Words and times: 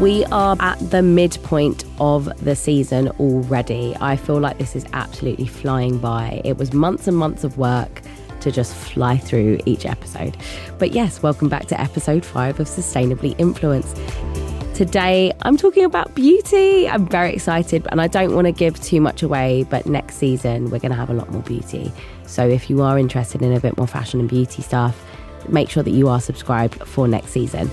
We 0.00 0.24
are 0.26 0.56
at 0.60 0.78
the 0.90 1.02
midpoint 1.02 1.84
of 1.98 2.26
the 2.44 2.54
season 2.54 3.08
already. 3.18 3.96
I 4.00 4.14
feel 4.14 4.38
like 4.38 4.58
this 4.58 4.76
is 4.76 4.86
absolutely 4.92 5.48
flying 5.48 5.98
by. 5.98 6.40
It 6.44 6.56
was 6.56 6.72
months 6.72 7.08
and 7.08 7.16
months 7.16 7.42
of 7.42 7.58
work 7.58 8.02
to 8.42 8.52
just 8.52 8.76
fly 8.76 9.18
through 9.18 9.58
each 9.66 9.86
episode. 9.86 10.36
But 10.78 10.92
yes, 10.92 11.20
welcome 11.20 11.48
back 11.48 11.66
to 11.66 11.80
episode 11.80 12.24
five 12.24 12.60
of 12.60 12.68
Sustainably 12.68 13.34
Influenced. 13.40 13.96
Today, 14.76 15.32
I'm 15.42 15.56
talking 15.56 15.84
about 15.84 16.14
beauty. 16.14 16.88
I'm 16.88 17.08
very 17.08 17.32
excited 17.32 17.88
and 17.90 18.00
I 18.00 18.06
don't 18.06 18.36
want 18.36 18.46
to 18.46 18.52
give 18.52 18.80
too 18.80 19.00
much 19.00 19.24
away, 19.24 19.66
but 19.68 19.86
next 19.86 20.14
season, 20.14 20.70
we're 20.70 20.78
going 20.78 20.92
to 20.92 20.96
have 20.96 21.10
a 21.10 21.14
lot 21.14 21.32
more 21.32 21.42
beauty. 21.42 21.92
So 22.24 22.48
if 22.48 22.70
you 22.70 22.82
are 22.82 23.00
interested 23.00 23.42
in 23.42 23.52
a 23.52 23.58
bit 23.58 23.76
more 23.76 23.88
fashion 23.88 24.20
and 24.20 24.28
beauty 24.28 24.62
stuff, 24.62 25.04
make 25.48 25.68
sure 25.68 25.82
that 25.82 25.90
you 25.90 26.06
are 26.06 26.20
subscribed 26.20 26.76
for 26.86 27.08
next 27.08 27.30
season. 27.30 27.68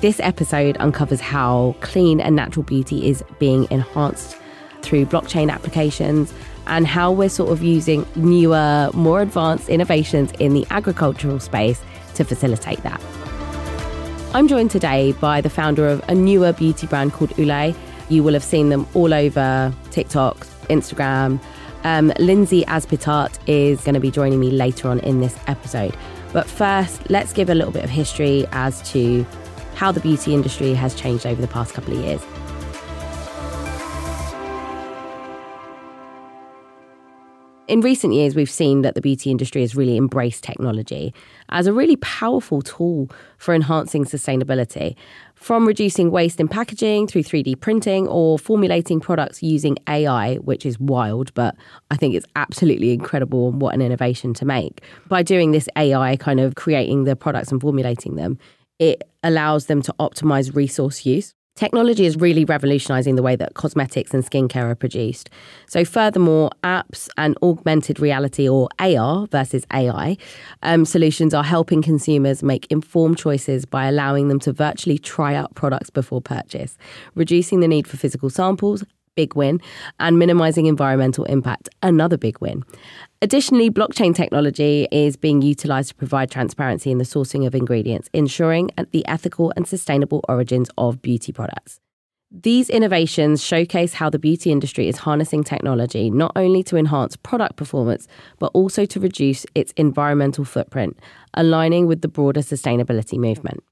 This 0.00 0.20
episode 0.20 0.76
uncovers 0.78 1.20
how 1.20 1.74
clean 1.80 2.20
and 2.20 2.36
natural 2.36 2.64
beauty 2.64 3.08
is 3.08 3.24
being 3.38 3.66
enhanced 3.70 4.36
through 4.82 5.06
blockchain 5.06 5.50
applications 5.50 6.34
and 6.66 6.86
how 6.86 7.10
we're 7.10 7.30
sort 7.30 7.50
of 7.50 7.62
using 7.62 8.06
newer, 8.14 8.90
more 8.92 9.22
advanced 9.22 9.70
innovations 9.70 10.32
in 10.32 10.52
the 10.52 10.66
agricultural 10.68 11.40
space 11.40 11.80
to 12.14 12.24
facilitate 12.24 12.82
that. 12.82 13.00
I'm 14.34 14.48
joined 14.48 14.70
today 14.70 15.12
by 15.12 15.40
the 15.40 15.48
founder 15.48 15.88
of 15.88 16.06
a 16.10 16.14
newer 16.14 16.52
beauty 16.52 16.86
brand 16.86 17.14
called 17.14 17.30
Ulé. 17.30 17.74
You 18.10 18.22
will 18.22 18.34
have 18.34 18.44
seen 18.44 18.68
them 18.68 18.86
all 18.92 19.14
over 19.14 19.72
TikTok, 19.92 20.46
Instagram. 20.68 21.40
Um, 21.84 22.12
Lindsay 22.18 22.64
Azpitarte 22.66 23.38
is 23.46 23.80
going 23.80 23.94
to 23.94 24.00
be 24.00 24.10
joining 24.10 24.40
me 24.40 24.50
later 24.50 24.88
on 24.88 24.98
in 25.00 25.20
this 25.20 25.38
episode. 25.46 25.96
But 26.34 26.46
first, 26.46 27.08
let's 27.08 27.32
give 27.32 27.48
a 27.48 27.54
little 27.54 27.72
bit 27.72 27.82
of 27.82 27.88
history 27.88 28.46
as 28.52 28.82
to 28.90 29.24
how 29.76 29.92
the 29.92 30.00
beauty 30.00 30.34
industry 30.34 30.72
has 30.72 30.94
changed 30.94 31.26
over 31.26 31.40
the 31.40 31.46
past 31.48 31.74
couple 31.74 31.96
of 31.96 32.02
years. 32.02 32.22
In 37.68 37.80
recent 37.80 38.14
years, 38.14 38.36
we've 38.36 38.50
seen 38.50 38.82
that 38.82 38.94
the 38.94 39.00
beauty 39.00 39.28
industry 39.28 39.60
has 39.60 39.74
really 39.74 39.96
embraced 39.96 40.44
technology 40.44 41.12
as 41.48 41.66
a 41.66 41.72
really 41.72 41.96
powerful 41.96 42.62
tool 42.62 43.10
for 43.38 43.54
enhancing 43.54 44.04
sustainability. 44.04 44.94
From 45.34 45.66
reducing 45.66 46.12
waste 46.12 46.38
in 46.38 46.46
packaging 46.46 47.08
through 47.08 47.24
3D 47.24 47.60
printing 47.60 48.06
or 48.06 48.38
formulating 48.38 49.00
products 49.00 49.42
using 49.42 49.76
AI, 49.88 50.36
which 50.36 50.64
is 50.64 50.78
wild, 50.78 51.34
but 51.34 51.56
I 51.90 51.96
think 51.96 52.14
it's 52.14 52.26
absolutely 52.36 52.92
incredible 52.92 53.48
and 53.48 53.60
what 53.60 53.74
an 53.74 53.82
innovation 53.82 54.32
to 54.34 54.44
make. 54.44 54.80
By 55.08 55.24
doing 55.24 55.50
this 55.50 55.68
AI, 55.76 56.16
kind 56.16 56.38
of 56.38 56.54
creating 56.54 57.02
the 57.02 57.16
products 57.16 57.50
and 57.50 57.60
formulating 57.60 58.14
them, 58.14 58.38
it 58.78 59.02
allows 59.22 59.66
them 59.66 59.82
to 59.82 59.94
optimize 59.98 60.54
resource 60.54 61.04
use. 61.06 61.34
Technology 61.56 62.04
is 62.04 62.18
really 62.18 62.44
revolutionizing 62.44 63.16
the 63.16 63.22
way 63.22 63.34
that 63.34 63.54
cosmetics 63.54 64.12
and 64.12 64.22
skincare 64.22 64.70
are 64.70 64.74
produced. 64.74 65.30
So, 65.66 65.86
furthermore, 65.86 66.50
apps 66.62 67.08
and 67.16 67.34
augmented 67.42 67.98
reality 67.98 68.46
or 68.46 68.68
AR 68.78 69.26
versus 69.28 69.66
AI 69.72 70.18
um, 70.62 70.84
solutions 70.84 71.32
are 71.32 71.42
helping 71.42 71.80
consumers 71.80 72.42
make 72.42 72.66
informed 72.70 73.16
choices 73.16 73.64
by 73.64 73.86
allowing 73.86 74.28
them 74.28 74.38
to 74.40 74.52
virtually 74.52 74.98
try 74.98 75.34
out 75.34 75.54
products 75.54 75.88
before 75.88 76.20
purchase, 76.20 76.76
reducing 77.14 77.60
the 77.60 77.68
need 77.68 77.86
for 77.86 77.96
physical 77.96 78.28
samples 78.28 78.84
big 79.16 79.34
win, 79.34 79.60
and 79.98 80.18
minimizing 80.18 80.66
environmental 80.66 81.24
impact, 81.24 81.68
another 81.82 82.16
big 82.16 82.38
win. 82.40 82.62
Additionally, 83.22 83.70
blockchain 83.70 84.14
technology 84.14 84.86
is 84.92 85.16
being 85.16 85.40
utilized 85.40 85.88
to 85.88 85.94
provide 85.94 86.30
transparency 86.30 86.90
in 86.90 86.98
the 86.98 87.04
sourcing 87.04 87.46
of 87.46 87.54
ingredients, 87.54 88.10
ensuring 88.12 88.70
the 88.90 89.06
ethical 89.06 89.54
and 89.56 89.66
sustainable 89.66 90.22
origins 90.28 90.68
of 90.76 91.00
beauty 91.00 91.32
products. 91.32 91.80
These 92.30 92.68
innovations 92.68 93.42
showcase 93.42 93.94
how 93.94 94.10
the 94.10 94.18
beauty 94.18 94.52
industry 94.52 94.88
is 94.88 94.98
harnessing 94.98 95.44
technology 95.44 96.10
not 96.10 96.32
only 96.36 96.62
to 96.64 96.76
enhance 96.76 97.16
product 97.16 97.56
performance, 97.56 98.06
but 98.38 98.50
also 98.52 98.84
to 98.84 99.00
reduce 99.00 99.46
its 99.54 99.72
environmental 99.78 100.44
footprint, 100.44 100.98
aligning 101.32 101.86
with 101.86 102.02
the 102.02 102.08
broader 102.08 102.40
sustainability 102.40 103.16
movement. 103.16 103.64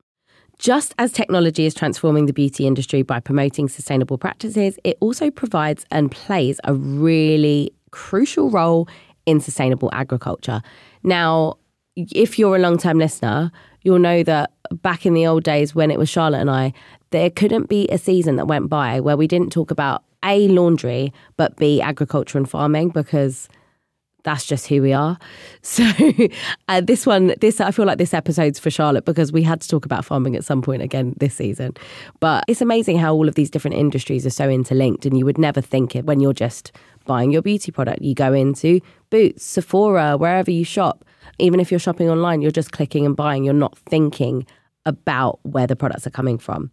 Just 0.59 0.95
as 0.99 1.13
technology 1.13 1.67
is 1.67 1.75
transforming 1.75 2.25
the 2.25 2.33
beauty 2.33 2.67
industry 2.67 3.03
by 3.03 3.21
promoting 3.21 3.69
sustainable 3.69 4.17
practices, 4.17 4.79
it 4.85 4.97
also 5.01 5.31
provides 5.31 5.85
and 5.91 6.11
plays 6.11 6.61
a 6.65 6.73
really 6.73 7.73
crucial 7.91 8.51
role 8.51 8.89
in 9.27 9.41
sustainable 9.41 9.91
agriculture. 9.93 10.62
Now, 11.03 11.57
if 11.97 12.39
you're 12.39 12.57
a 12.57 12.59
long 12.59 12.79
term 12.79 12.99
listener, 12.99 13.51
you'll 13.83 13.99
know 13.99 14.23
that 14.23 14.51
back 14.83 15.07
in 15.07 15.15
the 15.15 15.27
old 15.27 15.45
days 15.45 15.75
when 15.75 15.91
it 15.91 15.99
was 15.99 16.09
Charlotte 16.09 16.41
and 16.41 16.51
I, 16.51 16.73
there 17.11 17.31
couldn't 17.31 17.69
be 17.69 17.87
a 17.89 17.99
season 17.99 18.37
that 18.37 18.47
went 18.47 18.69
by 18.69 19.01
where 19.01 19.17
we 19.17 19.29
didn't 19.29 19.53
talk 19.53 19.71
about 19.71 20.03
A, 20.25 20.49
laundry, 20.49 21.12
but 21.37 21.57
B, 21.57 21.81
agriculture 21.81 22.39
and 22.39 22.49
farming 22.49 22.89
because 22.89 23.49
that's 24.25 24.47
just 24.47 24.67
who 24.67 24.83
we 24.83 24.93
are. 24.93 25.19
So 25.62 25.85
uh, 26.69 26.83
this 26.83 27.06
one, 27.06 27.35
this 27.41 27.61
I 27.61 27.71
feel 27.71 27.87
like 27.87 27.99
this 27.99 28.12
episode's 28.12 28.59
for 28.59 28.71
Charlotte 28.71 29.05
because 29.05 29.33
we 29.33 29.43
had 29.43 29.61
to 29.62 29.69
talk 29.69 29.87
about 29.87 30.05
farming 30.05 30.37
at 30.37 30.45
some 30.45 30.61
point 30.61 30.83
again 30.83 31.15
this 31.19 31.35
season. 31.35 31.75
But 32.21 32.45
it's 32.49 32.61
amazing 32.61 32.99
how 32.99 33.15
all 33.15 33.29
of 33.29 33.35
these 33.35 33.51
different 33.51 33.77
industries 33.77 34.27
are 34.27 34.31
so 34.31 34.49
interlinked, 34.51 35.06
and 35.06 35.17
you 35.17 35.25
would 35.25 35.39
never 35.39 35.61
think 35.61 35.97
it 35.97 36.05
when 36.05 36.21
you're 36.21 36.35
just 36.35 36.73
buying 37.06 37.31
your 37.31 37.43
beauty 37.43 37.73
product. 37.73 38.03
You 38.03 38.15
go 38.15 38.33
into 38.33 38.81
Boots, 39.15 39.45
Sephora, 39.45 40.17
wherever 40.17 40.51
you 40.51 40.65
shop. 40.65 41.05
Even 41.39 41.61
if 41.61 41.71
you're 41.71 41.79
shopping 41.79 42.11
online, 42.11 42.43
you're 42.43 42.51
just 42.51 42.73
clicking 42.73 43.07
and 43.07 43.15
buying. 43.15 43.45
You're 43.45 43.55
not 43.55 43.79
thinking 43.79 44.45
about 44.87 45.39
where 45.45 45.69
the 45.69 45.77
products 45.77 46.05
are 46.05 46.11
coming 46.11 46.37
from. 46.37 46.73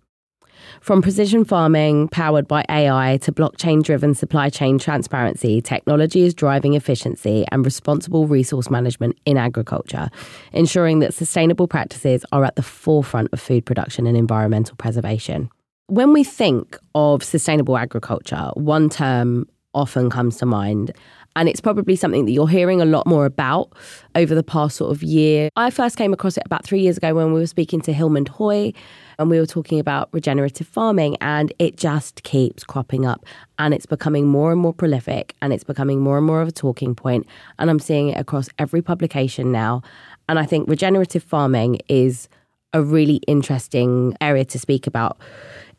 From 0.79 1.03
precision 1.03 1.45
farming 1.45 2.07
powered 2.07 2.47
by 2.47 2.65
AI 2.67 3.19
to 3.21 3.31
blockchain 3.31 3.83
driven 3.83 4.15
supply 4.15 4.49
chain 4.49 4.79
transparency, 4.79 5.61
technology 5.61 6.23
is 6.23 6.33
driving 6.33 6.73
efficiency 6.73 7.45
and 7.51 7.63
responsible 7.63 8.25
resource 8.25 8.71
management 8.71 9.19
in 9.23 9.37
agriculture, 9.37 10.09
ensuring 10.51 10.97
that 10.97 11.13
sustainable 11.13 11.67
practices 11.67 12.25
are 12.31 12.43
at 12.43 12.55
the 12.55 12.63
forefront 12.63 13.29
of 13.33 13.39
food 13.39 13.67
production 13.67 14.07
and 14.07 14.17
environmental 14.17 14.75
preservation. 14.77 15.47
When 15.85 16.11
we 16.11 16.23
think 16.23 16.75
of 16.95 17.23
sustainable 17.23 17.77
agriculture, 17.77 18.49
one 18.55 18.89
term 18.89 19.45
often 19.73 20.09
comes 20.09 20.37
to 20.37 20.45
mind. 20.45 20.91
And 21.35 21.47
it's 21.47 21.61
probably 21.61 21.95
something 21.95 22.25
that 22.25 22.31
you're 22.31 22.47
hearing 22.47 22.81
a 22.81 22.85
lot 22.85 23.07
more 23.07 23.25
about 23.25 23.71
over 24.15 24.35
the 24.35 24.43
past 24.43 24.75
sort 24.75 24.91
of 24.91 25.01
year. 25.01 25.49
I 25.55 25.69
first 25.69 25.97
came 25.97 26.13
across 26.13 26.37
it 26.37 26.43
about 26.45 26.65
three 26.65 26.81
years 26.81 26.97
ago 26.97 27.13
when 27.13 27.33
we 27.33 27.39
were 27.39 27.47
speaking 27.47 27.81
to 27.81 27.93
Hillmond 27.93 28.27
Hoy 28.27 28.73
and 29.17 29.29
we 29.29 29.39
were 29.39 29.45
talking 29.45 29.79
about 29.79 30.09
regenerative 30.13 30.67
farming, 30.67 31.15
and 31.21 31.53
it 31.59 31.77
just 31.77 32.23
keeps 32.23 32.63
cropping 32.63 33.05
up 33.05 33.23
and 33.59 33.73
it's 33.73 33.85
becoming 33.85 34.25
more 34.27 34.51
and 34.51 34.59
more 34.59 34.73
prolific 34.73 35.35
and 35.41 35.53
it's 35.53 35.63
becoming 35.63 35.99
more 35.99 36.17
and 36.17 36.25
more 36.25 36.41
of 36.41 36.47
a 36.47 36.51
talking 36.51 36.95
point. 36.95 37.27
And 37.59 37.69
I'm 37.69 37.79
seeing 37.79 38.09
it 38.09 38.17
across 38.19 38.49
every 38.57 38.81
publication 38.81 39.51
now. 39.51 39.83
And 40.27 40.39
I 40.39 40.45
think 40.45 40.67
regenerative 40.67 41.23
farming 41.23 41.79
is 41.87 42.29
a 42.73 42.81
really 42.81 43.17
interesting 43.27 44.15
area 44.21 44.45
to 44.45 44.57
speak 44.57 44.87
about. 44.87 45.19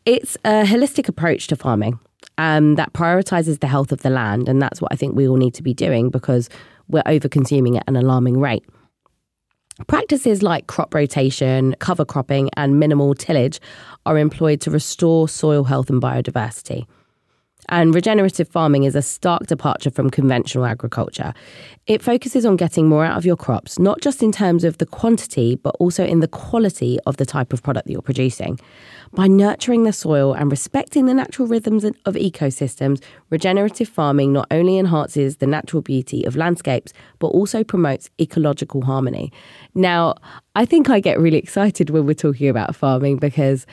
It's 0.05 0.35
a 0.45 0.63
holistic 0.63 1.07
approach 1.09 1.47
to 1.47 1.55
farming 1.55 1.99
um, 2.37 2.75
that 2.75 2.93
prioritizes 2.93 3.59
the 3.59 3.67
health 3.67 3.91
of 3.91 4.01
the 4.01 4.09
land. 4.09 4.49
And 4.49 4.61
that's 4.61 4.81
what 4.81 4.91
I 4.91 4.95
think 4.95 5.15
we 5.15 5.27
all 5.27 5.37
need 5.37 5.53
to 5.55 5.63
be 5.63 5.73
doing 5.73 6.09
because 6.09 6.49
we're 6.87 7.03
over 7.05 7.27
consuming 7.27 7.77
at 7.77 7.83
an 7.87 7.95
alarming 7.95 8.39
rate. 8.39 8.65
Practices 9.87 10.43
like 10.43 10.67
crop 10.67 10.93
rotation, 10.93 11.75
cover 11.79 12.05
cropping, 12.05 12.49
and 12.55 12.79
minimal 12.79 13.15
tillage 13.15 13.59
are 14.05 14.17
employed 14.17 14.61
to 14.61 14.71
restore 14.71 15.27
soil 15.27 15.63
health 15.63 15.89
and 15.89 16.01
biodiversity. 16.01 16.85
And 17.69 17.95
regenerative 17.95 18.47
farming 18.47 18.83
is 18.83 18.95
a 18.95 19.01
stark 19.01 19.47
departure 19.47 19.89
from 19.89 20.09
conventional 20.09 20.65
agriculture. 20.65 21.33
It 21.87 22.01
focuses 22.01 22.45
on 22.45 22.55
getting 22.55 22.87
more 22.87 23.05
out 23.05 23.17
of 23.17 23.25
your 23.25 23.35
crops, 23.35 23.79
not 23.79 24.01
just 24.01 24.23
in 24.23 24.31
terms 24.31 24.63
of 24.63 24.77
the 24.77 24.85
quantity, 24.85 25.55
but 25.55 25.75
also 25.79 26.05
in 26.05 26.19
the 26.19 26.27
quality 26.27 26.99
of 27.05 27.17
the 27.17 27.25
type 27.25 27.53
of 27.53 27.63
product 27.63 27.87
that 27.87 27.93
you're 27.93 28.01
producing. 28.01 28.59
By 29.13 29.27
nurturing 29.27 29.83
the 29.83 29.93
soil 29.93 30.33
and 30.33 30.49
respecting 30.49 31.05
the 31.05 31.13
natural 31.13 31.47
rhythms 31.47 31.83
of 31.83 32.15
ecosystems, 32.15 33.01
regenerative 33.29 33.89
farming 33.89 34.33
not 34.33 34.47
only 34.49 34.77
enhances 34.77 35.37
the 35.37 35.47
natural 35.47 35.81
beauty 35.81 36.23
of 36.23 36.35
landscapes, 36.35 36.93
but 37.19 37.27
also 37.27 37.63
promotes 37.63 38.09
ecological 38.19 38.83
harmony. 38.83 39.31
Now, 39.75 40.15
I 40.55 40.65
think 40.65 40.89
I 40.89 40.99
get 40.99 41.19
really 41.19 41.37
excited 41.37 41.89
when 41.89 42.05
we're 42.05 42.13
talking 42.13 42.49
about 42.49 42.75
farming 42.75 43.17
because 43.17 43.65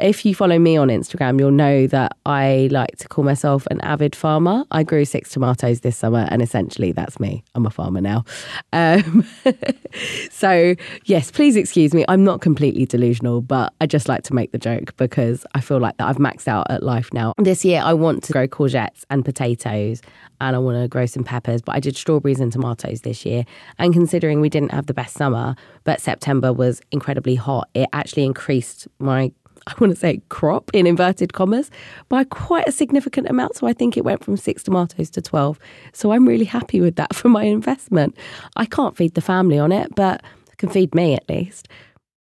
if 0.00 0.24
you 0.24 0.34
follow 0.34 0.58
me 0.58 0.76
on 0.76 0.88
Instagram, 0.88 1.38
you'll 1.38 1.50
know 1.50 1.86
that 1.86 2.16
I 2.26 2.68
like 2.72 2.96
to 2.98 3.08
call 3.08 3.24
myself 3.24 3.66
an 3.70 3.80
avid 3.82 4.16
farmer. 4.16 4.64
I 4.70 4.82
grew 4.82 5.04
six 5.04 5.30
tomatoes 5.30 5.80
this 5.80 5.96
summer, 5.96 6.26
and 6.30 6.42
essentially 6.42 6.92
that's 6.92 7.20
me. 7.20 7.44
I'm 7.54 7.66
a 7.66 7.70
farmer 7.70 8.00
now. 8.00 8.24
Um, 8.72 9.24
so, 10.30 10.74
yes, 11.04 11.30
please 11.30 11.56
excuse 11.56 11.94
me. 11.94 12.04
I'm 12.08 12.24
not 12.24 12.40
completely 12.40 12.86
delusional, 12.86 13.40
but 13.40 13.72
I 13.80 13.86
just 13.86 14.08
like 14.08 14.22
to 14.24 14.34
make 14.34 14.52
the 14.52 14.58
joke 14.58 14.96
because 14.96 15.46
I 15.54 15.60
feel 15.60 15.78
like 15.78 15.96
that 15.98 16.08
I've 16.08 16.16
maxed 16.16 16.48
out 16.48 16.70
at 16.70 16.82
life 16.82 17.12
now. 17.12 17.32
This 17.38 17.64
year, 17.64 17.80
I 17.84 17.94
want 17.94 18.24
to 18.24 18.32
grow 18.32 18.48
courgettes 18.48 19.04
and 19.10 19.24
potatoes, 19.24 20.02
and 20.40 20.56
I 20.56 20.58
want 20.58 20.82
to 20.82 20.88
grow 20.88 21.06
some 21.06 21.22
peppers, 21.22 21.62
but 21.62 21.76
I 21.76 21.80
did 21.80 21.96
strawberries 21.96 22.40
and 22.40 22.52
tomatoes 22.52 23.02
this 23.02 23.24
year. 23.24 23.44
And 23.78 23.92
considering 23.92 24.40
we 24.40 24.48
didn't 24.48 24.72
have 24.72 24.86
the 24.86 24.94
best 24.94 25.14
summer, 25.14 25.54
but 25.84 26.00
September 26.00 26.52
was 26.52 26.80
incredibly 26.90 27.36
hot, 27.36 27.68
it 27.74 27.88
actually 27.92 28.24
increased 28.24 28.88
my 28.98 29.32
I 29.66 29.74
want 29.80 29.92
to 29.92 29.98
say 29.98 30.20
crop 30.28 30.70
in 30.72 30.86
inverted 30.86 31.32
commas, 31.32 31.70
by 32.08 32.24
quite 32.24 32.68
a 32.68 32.72
significant 32.72 33.28
amount. 33.28 33.56
So 33.56 33.66
I 33.66 33.72
think 33.72 33.96
it 33.96 34.04
went 34.04 34.22
from 34.22 34.36
six 34.36 34.62
tomatoes 34.62 35.10
to 35.10 35.22
12. 35.22 35.58
So 35.92 36.12
I'm 36.12 36.26
really 36.26 36.44
happy 36.44 36.80
with 36.80 36.96
that 36.96 37.14
for 37.14 37.28
my 37.28 37.44
investment. 37.44 38.16
I 38.56 38.66
can't 38.66 38.96
feed 38.96 39.14
the 39.14 39.20
family 39.20 39.58
on 39.58 39.72
it, 39.72 39.94
but 39.94 40.22
can 40.58 40.68
feed 40.68 40.94
me 40.94 41.14
at 41.14 41.28
least. 41.28 41.68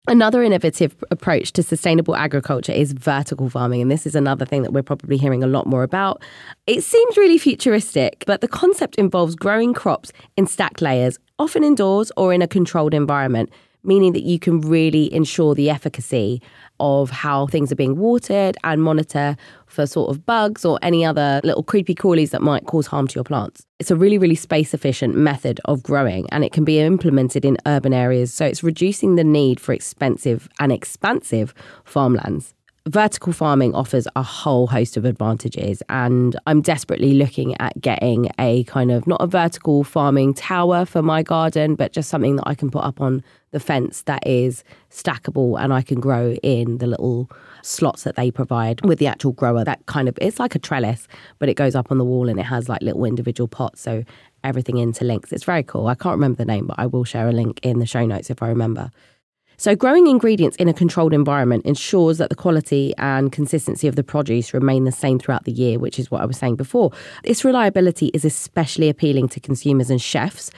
Another 0.07 0.41
innovative 0.41 0.95
approach 1.11 1.51
to 1.53 1.61
sustainable 1.61 2.15
agriculture 2.15 2.71
is 2.71 2.93
vertical 2.93 3.49
farming. 3.49 3.81
And 3.81 3.91
this 3.91 4.07
is 4.07 4.15
another 4.15 4.43
thing 4.43 4.63
that 4.63 4.73
we're 4.73 4.81
probably 4.81 5.17
hearing 5.17 5.43
a 5.43 5.47
lot 5.47 5.67
more 5.67 5.83
about. 5.83 6.23
It 6.65 6.83
seems 6.83 7.15
really 7.15 7.37
futuristic, 7.37 8.23
but 8.25 8.41
the 8.41 8.47
concept 8.47 8.95
involves 8.95 9.35
growing 9.35 9.73
crops 9.73 10.11
in 10.35 10.47
stacked 10.47 10.81
layers, 10.81 11.19
often 11.37 11.63
indoors 11.63 12.11
or 12.17 12.33
in 12.33 12.41
a 12.41 12.47
controlled 12.47 12.93
environment 12.93 13.51
meaning 13.83 14.13
that 14.13 14.23
you 14.23 14.39
can 14.39 14.61
really 14.61 15.13
ensure 15.13 15.55
the 15.55 15.69
efficacy 15.69 16.41
of 16.79 17.09
how 17.09 17.47
things 17.47 17.71
are 17.71 17.75
being 17.75 17.97
watered 17.97 18.57
and 18.63 18.81
monitor 18.83 19.35
for 19.67 19.85
sort 19.85 20.09
of 20.09 20.25
bugs 20.25 20.65
or 20.65 20.79
any 20.81 21.05
other 21.05 21.41
little 21.43 21.63
creepy 21.63 21.95
crawlies 21.95 22.31
that 22.31 22.41
might 22.41 22.65
cause 22.65 22.87
harm 22.87 23.07
to 23.07 23.15
your 23.15 23.23
plants. 23.23 23.65
It's 23.79 23.91
a 23.91 23.95
really, 23.95 24.17
really 24.17 24.35
space 24.35 24.73
efficient 24.73 25.15
method 25.15 25.59
of 25.65 25.83
growing 25.83 26.27
and 26.31 26.43
it 26.43 26.51
can 26.51 26.63
be 26.63 26.79
implemented 26.79 27.45
in 27.45 27.57
urban 27.65 27.93
areas. 27.93 28.33
So 28.33 28.45
it's 28.45 28.63
reducing 28.63 29.15
the 29.15 29.23
need 29.23 29.59
for 29.59 29.73
expensive 29.73 30.49
and 30.59 30.71
expansive 30.71 31.53
farmlands 31.83 32.53
vertical 32.89 33.31
farming 33.31 33.73
offers 33.75 34.07
a 34.15 34.23
whole 34.23 34.65
host 34.65 34.97
of 34.97 35.05
advantages 35.05 35.83
and 35.89 36.35
i'm 36.47 36.61
desperately 36.61 37.13
looking 37.13 37.55
at 37.61 37.79
getting 37.79 38.29
a 38.39 38.63
kind 38.63 38.89
of 38.91 39.05
not 39.05 39.21
a 39.21 39.27
vertical 39.27 39.83
farming 39.83 40.33
tower 40.33 40.85
for 40.85 41.01
my 41.01 41.21
garden 41.21 41.75
but 41.75 41.93
just 41.93 42.09
something 42.09 42.35
that 42.35 42.47
i 42.47 42.55
can 42.55 42.69
put 42.71 42.83
up 42.83 42.99
on 42.99 43.23
the 43.51 43.59
fence 43.59 44.01
that 44.03 44.25
is 44.25 44.63
stackable 44.89 45.59
and 45.59 45.73
i 45.73 45.81
can 45.81 45.99
grow 45.99 46.33
in 46.41 46.79
the 46.79 46.87
little 46.87 47.29
slots 47.61 48.03
that 48.03 48.15
they 48.15 48.31
provide 48.31 48.83
with 48.85 48.99
the 48.99 49.07
actual 49.07 49.31
grower. 49.31 49.63
That 49.63 49.85
kind 49.85 50.07
of 50.07 50.17
it's 50.21 50.39
like 50.39 50.55
a 50.55 50.59
trellis 50.59 51.07
but 51.39 51.49
it 51.49 51.55
goes 51.55 51.75
up 51.75 51.91
on 51.91 51.97
the 51.97 52.05
wall 52.05 52.29
and 52.29 52.39
it 52.39 52.43
has 52.43 52.69
like 52.69 52.81
little 52.81 53.05
individual 53.05 53.47
pots 53.47 53.81
so 53.81 54.03
everything 54.43 54.75
interlinks. 54.75 55.31
It's 55.33 55.43
very 55.43 55.63
cool. 55.63 55.87
I 55.87 55.95
can't 55.95 56.13
remember 56.13 56.37
the 56.37 56.45
name 56.45 56.67
but 56.67 56.79
i 56.79 56.85
will 56.85 57.03
share 57.03 57.27
a 57.27 57.33
link 57.33 57.59
in 57.63 57.79
the 57.79 57.85
show 57.85 58.05
notes 58.05 58.29
if 58.29 58.41
i 58.41 58.47
remember 58.47 58.91
so, 59.59 59.75
growing 59.75 60.07
ingredients 60.07 60.55
in 60.55 60.69
a 60.69 60.73
controlled 60.73 61.13
environment 61.13 61.65
ensures 61.65 62.17
that 62.19 62.29
the 62.29 62.35
quality 62.35 62.93
and 62.97 63.29
consistency 63.29 63.89
of 63.89 63.97
the 63.97 64.05
produce 64.05 64.53
remain 64.53 64.85
the 64.85 64.91
same 64.93 65.19
throughout 65.19 65.43
the 65.43 65.51
year, 65.51 65.77
which 65.77 65.99
is 65.99 66.09
what 66.09 66.21
I 66.21 66.25
was 66.25 66.37
saying 66.37 66.55
before. 66.55 66.91
This 67.25 67.43
reliability 67.43 68.07
is 68.13 68.23
especially 68.23 68.87
appealing 68.87 69.27
to 69.27 69.41
consumers 69.41 69.89
and 69.89 70.01
chefs 70.01 70.49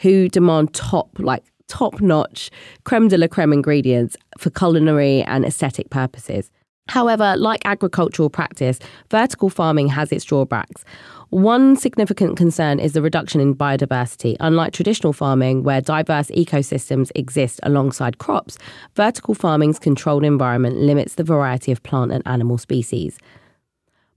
who 0.00 0.28
demand 0.28 0.74
top, 0.74 1.08
like 1.18 1.42
top 1.68 2.02
notch, 2.02 2.50
creme 2.84 3.08
de 3.08 3.16
la 3.16 3.28
creme 3.28 3.54
ingredients 3.54 4.14
for 4.36 4.50
culinary 4.50 5.22
and 5.22 5.46
aesthetic 5.46 5.88
purposes. 5.88 6.50
However, 6.88 7.36
like 7.38 7.62
agricultural 7.64 8.28
practice, 8.28 8.78
vertical 9.10 9.48
farming 9.48 9.88
has 9.88 10.12
its 10.12 10.24
drawbacks. 10.24 10.84
One 11.30 11.76
significant 11.76 12.36
concern 12.36 12.80
is 12.80 12.92
the 12.92 13.02
reduction 13.02 13.40
in 13.40 13.54
biodiversity. 13.54 14.36
Unlike 14.40 14.72
traditional 14.72 15.12
farming, 15.12 15.62
where 15.62 15.80
diverse 15.80 16.28
ecosystems 16.32 17.12
exist 17.14 17.60
alongside 17.62 18.18
crops, 18.18 18.58
vertical 18.96 19.34
farming's 19.34 19.78
controlled 19.78 20.24
environment 20.24 20.78
limits 20.78 21.14
the 21.14 21.22
variety 21.22 21.70
of 21.70 21.84
plant 21.84 22.10
and 22.10 22.26
animal 22.26 22.58
species. 22.58 23.16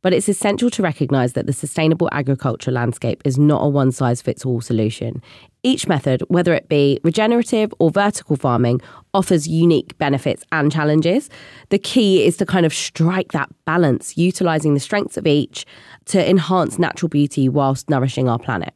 But 0.02 0.14
it's 0.14 0.28
essential 0.28 0.72
to 0.72 0.82
recognise 0.82 1.34
that 1.34 1.46
the 1.46 1.54
sustainable 1.54 2.10
agriculture 2.12 2.72
landscape 2.72 3.22
is 3.26 3.38
not 3.38 3.64
a 3.64 3.70
one 3.70 3.92
size 3.92 4.20
fits 4.24 4.44
all 4.44 4.60
solution. 4.60 5.22
Each 5.66 5.88
method, 5.88 6.22
whether 6.28 6.54
it 6.54 6.68
be 6.68 7.00
regenerative 7.06 7.74
or 7.80 7.90
vertical 7.90 8.36
farming, 8.36 8.82
offers 9.14 9.48
unique 9.48 9.98
benefits 9.98 10.44
and 10.52 10.70
challenges. 10.70 11.30
The 11.70 11.80
key 11.80 12.26
is 12.26 12.36
to 12.38 12.46
kind 12.46 12.66
of 12.66 12.74
strike 12.74 13.32
that 13.32 13.50
balance, 13.64 14.18
utilising 14.18 14.74
the 14.74 14.82
strengths 14.82 15.16
of 15.16 15.26
each 15.26 15.66
to 16.08 16.30
enhance 16.30 16.78
natural 16.78 17.08
beauty 17.08 17.48
whilst 17.48 17.90
nourishing 17.90 18.28
our 18.28 18.40
planet. 18.40 18.74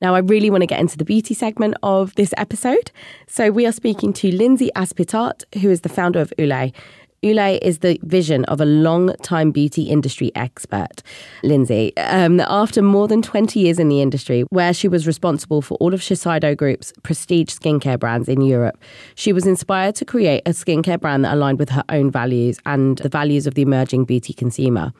Now, 0.00 0.16
I 0.16 0.18
really 0.18 0.50
want 0.50 0.62
to 0.62 0.66
get 0.66 0.80
into 0.80 0.96
the 0.96 1.04
beauty 1.04 1.32
segment 1.32 1.76
of 1.84 2.14
this 2.16 2.34
episode. 2.36 2.90
So, 3.28 3.52
we 3.52 3.66
are 3.66 3.72
speaking 3.72 4.12
to 4.14 4.34
Lindsay 4.34 4.68
Azpitarte, 4.74 5.44
who 5.60 5.70
is 5.70 5.82
the 5.82 5.88
founder 5.88 6.20
of 6.20 6.32
Ulé. 6.38 6.74
Ulé 7.22 7.60
is 7.62 7.78
the 7.78 8.00
vision 8.02 8.44
of 8.46 8.60
a 8.60 8.64
long-time 8.64 9.52
beauty 9.52 9.84
industry 9.84 10.32
expert, 10.34 11.04
Lindsay. 11.44 11.96
Um, 11.96 12.40
after 12.40 12.82
more 12.82 13.06
than 13.06 13.22
20 13.22 13.60
years 13.60 13.78
in 13.78 13.88
the 13.88 14.02
industry, 14.02 14.42
where 14.50 14.74
she 14.74 14.88
was 14.88 15.06
responsible 15.06 15.62
for 15.62 15.76
all 15.76 15.94
of 15.94 16.00
Shiseido 16.00 16.56
Group's 16.56 16.92
prestige 17.04 17.50
skincare 17.50 17.96
brands 17.96 18.28
in 18.28 18.40
Europe, 18.40 18.76
she 19.14 19.32
was 19.32 19.46
inspired 19.46 19.94
to 19.96 20.04
create 20.04 20.42
a 20.46 20.50
skincare 20.50 21.00
brand 21.00 21.24
that 21.24 21.34
aligned 21.34 21.60
with 21.60 21.68
her 21.68 21.84
own 21.90 22.10
values 22.10 22.58
and 22.66 22.98
the 22.98 23.08
values 23.08 23.46
of 23.46 23.54
the 23.54 23.62
emerging 23.62 24.04
beauty 24.04 24.32
consumer. 24.32 24.92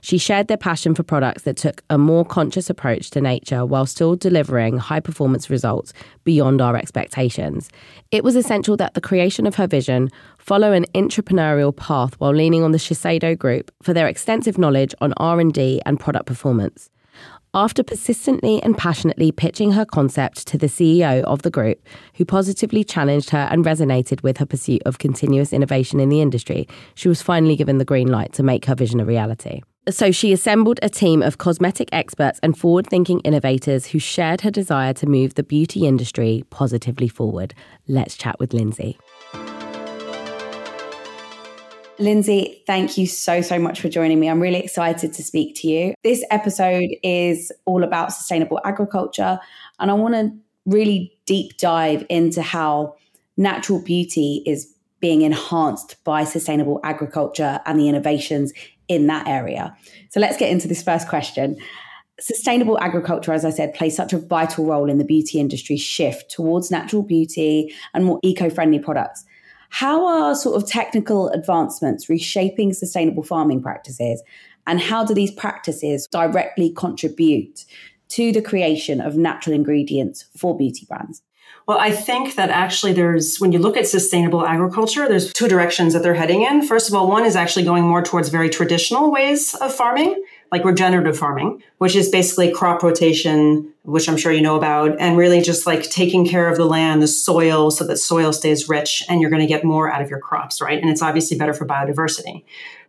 She 0.00 0.18
shared 0.18 0.48
their 0.48 0.56
passion 0.56 0.94
for 0.94 1.02
products 1.02 1.42
that 1.42 1.56
took 1.56 1.82
a 1.90 1.98
more 1.98 2.24
conscious 2.24 2.68
approach 2.70 3.10
to 3.10 3.20
nature 3.20 3.64
while 3.64 3.86
still 3.86 4.16
delivering 4.16 4.78
high 4.78 5.00
performance 5.00 5.50
results 5.50 5.92
beyond 6.24 6.60
our 6.60 6.76
expectations. 6.76 7.70
It 8.10 8.24
was 8.24 8.36
essential 8.36 8.76
that 8.78 8.94
the 8.94 9.00
creation 9.00 9.46
of 9.46 9.56
her 9.56 9.66
vision 9.66 10.10
follow 10.42 10.72
an 10.72 10.84
entrepreneurial 10.94 11.74
path 11.74 12.14
while 12.18 12.34
leaning 12.34 12.64
on 12.64 12.72
the 12.72 12.78
Shiseido 12.78 13.38
group 13.38 13.70
for 13.80 13.94
their 13.94 14.08
extensive 14.08 14.58
knowledge 14.58 14.94
on 15.00 15.14
R&D 15.16 15.80
and 15.86 15.98
product 15.98 16.26
performance. 16.26 16.90
After 17.54 17.82
persistently 17.82 18.62
and 18.62 18.76
passionately 18.76 19.30
pitching 19.30 19.72
her 19.72 19.84
concept 19.84 20.46
to 20.48 20.58
the 20.58 20.68
CEO 20.68 21.22
of 21.24 21.42
the 21.42 21.50
group, 21.50 21.86
who 22.14 22.24
positively 22.24 22.82
challenged 22.82 23.30
her 23.30 23.46
and 23.50 23.64
resonated 23.64 24.22
with 24.22 24.38
her 24.38 24.46
pursuit 24.46 24.82
of 24.86 24.98
continuous 24.98 25.52
innovation 25.52 26.00
in 26.00 26.08
the 26.08 26.22
industry, 26.22 26.66
she 26.94 27.08
was 27.08 27.22
finally 27.22 27.54
given 27.54 27.78
the 27.78 27.84
green 27.84 28.08
light 28.08 28.32
to 28.32 28.42
make 28.42 28.64
her 28.64 28.74
vision 28.74 29.00
a 29.00 29.04
reality. 29.04 29.60
So 29.90 30.12
she 30.12 30.32
assembled 30.32 30.78
a 30.82 30.88
team 30.88 31.22
of 31.22 31.38
cosmetic 31.38 31.88
experts 31.92 32.40
and 32.42 32.56
forward 32.56 32.86
thinking 32.86 33.20
innovators 33.20 33.86
who 33.88 33.98
shared 33.98 34.40
her 34.40 34.50
desire 34.50 34.94
to 34.94 35.06
move 35.06 35.34
the 35.34 35.42
beauty 35.42 35.86
industry 35.86 36.44
positively 36.50 37.08
forward. 37.08 37.52
Let's 37.86 38.16
chat 38.16 38.38
with 38.38 38.54
Lindsay. 38.54 38.96
Lindsay, 41.98 42.62
thank 42.66 42.96
you 42.96 43.06
so, 43.06 43.42
so 43.42 43.58
much 43.58 43.80
for 43.80 43.88
joining 43.88 44.18
me. 44.18 44.28
I'm 44.28 44.40
really 44.40 44.60
excited 44.60 45.12
to 45.12 45.22
speak 45.22 45.54
to 45.56 45.68
you. 45.68 45.94
This 46.02 46.24
episode 46.30 46.90
is 47.02 47.52
all 47.64 47.84
about 47.84 48.12
sustainable 48.12 48.60
agriculture, 48.64 49.38
and 49.78 49.90
I 49.90 49.94
want 49.94 50.14
to 50.14 50.32
really 50.66 51.12
deep 51.26 51.56
dive 51.58 52.04
into 52.08 52.42
how 52.42 52.96
natural 53.36 53.80
beauty 53.80 54.42
is 54.46 54.74
being 55.00 55.22
enhanced 55.22 56.02
by 56.04 56.24
sustainable 56.24 56.80
agriculture 56.84 57.60
and 57.66 57.78
the 57.78 57.88
innovations 57.88 58.52
in 58.88 59.06
that 59.08 59.26
area. 59.26 59.76
So 60.10 60.20
let's 60.20 60.36
get 60.36 60.50
into 60.50 60.68
this 60.68 60.82
first 60.82 61.08
question. 61.08 61.56
Sustainable 62.20 62.78
agriculture, 62.80 63.32
as 63.32 63.44
I 63.44 63.50
said, 63.50 63.74
plays 63.74 63.96
such 63.96 64.12
a 64.12 64.18
vital 64.18 64.64
role 64.64 64.88
in 64.88 64.98
the 64.98 65.04
beauty 65.04 65.40
industry 65.40 65.76
shift 65.76 66.30
towards 66.30 66.70
natural 66.70 67.02
beauty 67.02 67.74
and 67.94 68.04
more 68.04 68.20
eco 68.22 68.48
friendly 68.48 68.78
products. 68.78 69.24
How 69.72 70.06
are 70.06 70.34
sort 70.34 70.54
of 70.54 70.68
technical 70.68 71.30
advancements 71.30 72.10
reshaping 72.10 72.74
sustainable 72.74 73.22
farming 73.22 73.62
practices? 73.62 74.22
And 74.66 74.78
how 74.78 75.02
do 75.02 75.14
these 75.14 75.30
practices 75.30 76.06
directly 76.06 76.68
contribute 76.68 77.64
to 78.10 78.32
the 78.32 78.42
creation 78.42 79.00
of 79.00 79.16
natural 79.16 79.56
ingredients 79.56 80.26
for 80.36 80.54
beauty 80.54 80.84
brands? 80.86 81.22
Well, 81.66 81.78
I 81.78 81.90
think 81.90 82.34
that 82.34 82.50
actually 82.50 82.92
there's, 82.92 83.38
when 83.38 83.52
you 83.52 83.58
look 83.58 83.78
at 83.78 83.86
sustainable 83.86 84.46
agriculture, 84.46 85.08
there's 85.08 85.32
two 85.32 85.48
directions 85.48 85.94
that 85.94 86.02
they're 86.02 86.12
heading 86.12 86.42
in. 86.42 86.66
First 86.66 86.90
of 86.90 86.94
all, 86.94 87.08
one 87.08 87.24
is 87.24 87.34
actually 87.34 87.64
going 87.64 87.84
more 87.84 88.02
towards 88.02 88.28
very 88.28 88.50
traditional 88.50 89.10
ways 89.10 89.54
of 89.54 89.72
farming, 89.72 90.22
like 90.52 90.64
regenerative 90.64 91.18
farming, 91.18 91.62
which 91.78 91.96
is 91.96 92.10
basically 92.10 92.52
crop 92.52 92.82
rotation, 92.82 93.72
which 93.82 94.08
I'm 94.08 94.18
sure 94.18 94.30
you 94.30 94.42
know 94.42 94.56
about, 94.56 95.00
and 95.00 95.16
really 95.16 95.40
just 95.40 95.66
like 95.66 95.90
taking 95.90 96.26
care 96.26 96.48
of 96.48 96.56
the 96.56 96.66
land, 96.66 97.02
the 97.02 97.08
soil, 97.08 97.70
so 97.70 97.86
that 97.86 97.96
soil 97.96 98.32
stays 98.32 98.68
rich 98.68 99.02
and 99.08 99.20
you're 99.20 99.30
going 99.30 99.40
to 99.40 99.48
get 99.48 99.64
more 99.64 99.90
out 99.90 100.02
of 100.02 100.10
your 100.10 100.20
crops, 100.20 100.60
right? 100.60 100.80
And 100.80 100.90
it's 100.90 101.02
obviously 101.02 101.36
better 101.38 101.54
for 101.54 101.66
biodiversity. 101.66 102.44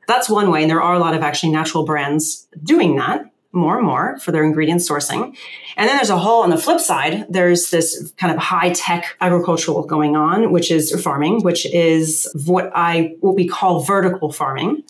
That's 0.08 0.30
one 0.30 0.52
way. 0.52 0.62
And 0.62 0.70
there 0.70 0.82
are 0.82 0.94
a 0.94 1.00
lot 1.00 1.16
of 1.16 1.24
actually 1.24 1.54
natural 1.54 1.86
brands 1.86 2.48
doing 2.62 2.98
that 2.98 3.33
more 3.54 3.78
and 3.78 3.86
more 3.86 4.18
for 4.18 4.32
their 4.32 4.44
ingredient 4.44 4.82
sourcing. 4.82 5.38
And 5.78 5.88
then 5.88 5.96
there's 5.96 6.10
a 6.10 6.18
whole 6.18 6.44
on 6.44 6.50
the 6.50 6.58
flip 6.58 6.80
side, 6.80 7.26
there's 7.30 7.70
this 7.70 8.12
kind 8.18 8.34
of 8.34 8.40
high 8.40 8.72
tech 8.72 9.16
agricultural 9.22 9.86
going 9.86 10.16
on, 10.16 10.52
which 10.52 10.72
is 10.72 10.92
farming, 11.02 11.44
which 11.44 11.66
is 11.68 12.30
what 12.46 12.72
I, 12.76 13.16
what 13.22 13.36
we 13.36 13.48
call 13.48 13.84
vertical 13.84 14.32
farming. 14.32 14.84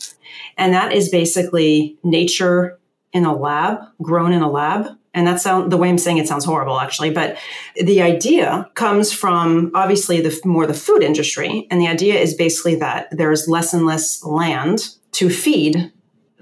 And 0.58 0.74
that 0.74 0.93
is 0.93 1.10
basically 1.10 1.98
nature 2.03 2.79
in 3.12 3.25
a 3.25 3.36
lab, 3.36 3.79
grown 4.01 4.34
in 4.34 4.41
a 4.41 4.50
lab. 4.50 4.88
And 5.13 5.27
that 5.27 5.39
sound 5.39 5.72
the 5.72 5.77
way 5.77 5.89
I'm 5.89 6.00
saying 6.00 6.17
it 6.17 6.27
sounds 6.27 6.43
horrible 6.43 6.79
actually, 6.79 7.12
but 7.12 7.38
the 7.75 8.01
idea 8.01 8.67
comes 8.74 9.13
from 9.13 9.72
obviously 9.75 10.22
the 10.22 10.39
more 10.43 10.65
the 10.65 10.74
food 10.74 11.03
industry. 11.03 11.67
And 11.70 11.79
the 11.79 11.88
idea 11.88 12.15
is 12.15 12.34
basically 12.34 12.75
that 12.75 13.10
there's 13.12 13.48
less 13.48 13.74
and 13.75 13.86
less 13.86 14.24
land 14.24 14.96
to 15.12 15.29
feed 15.29 15.93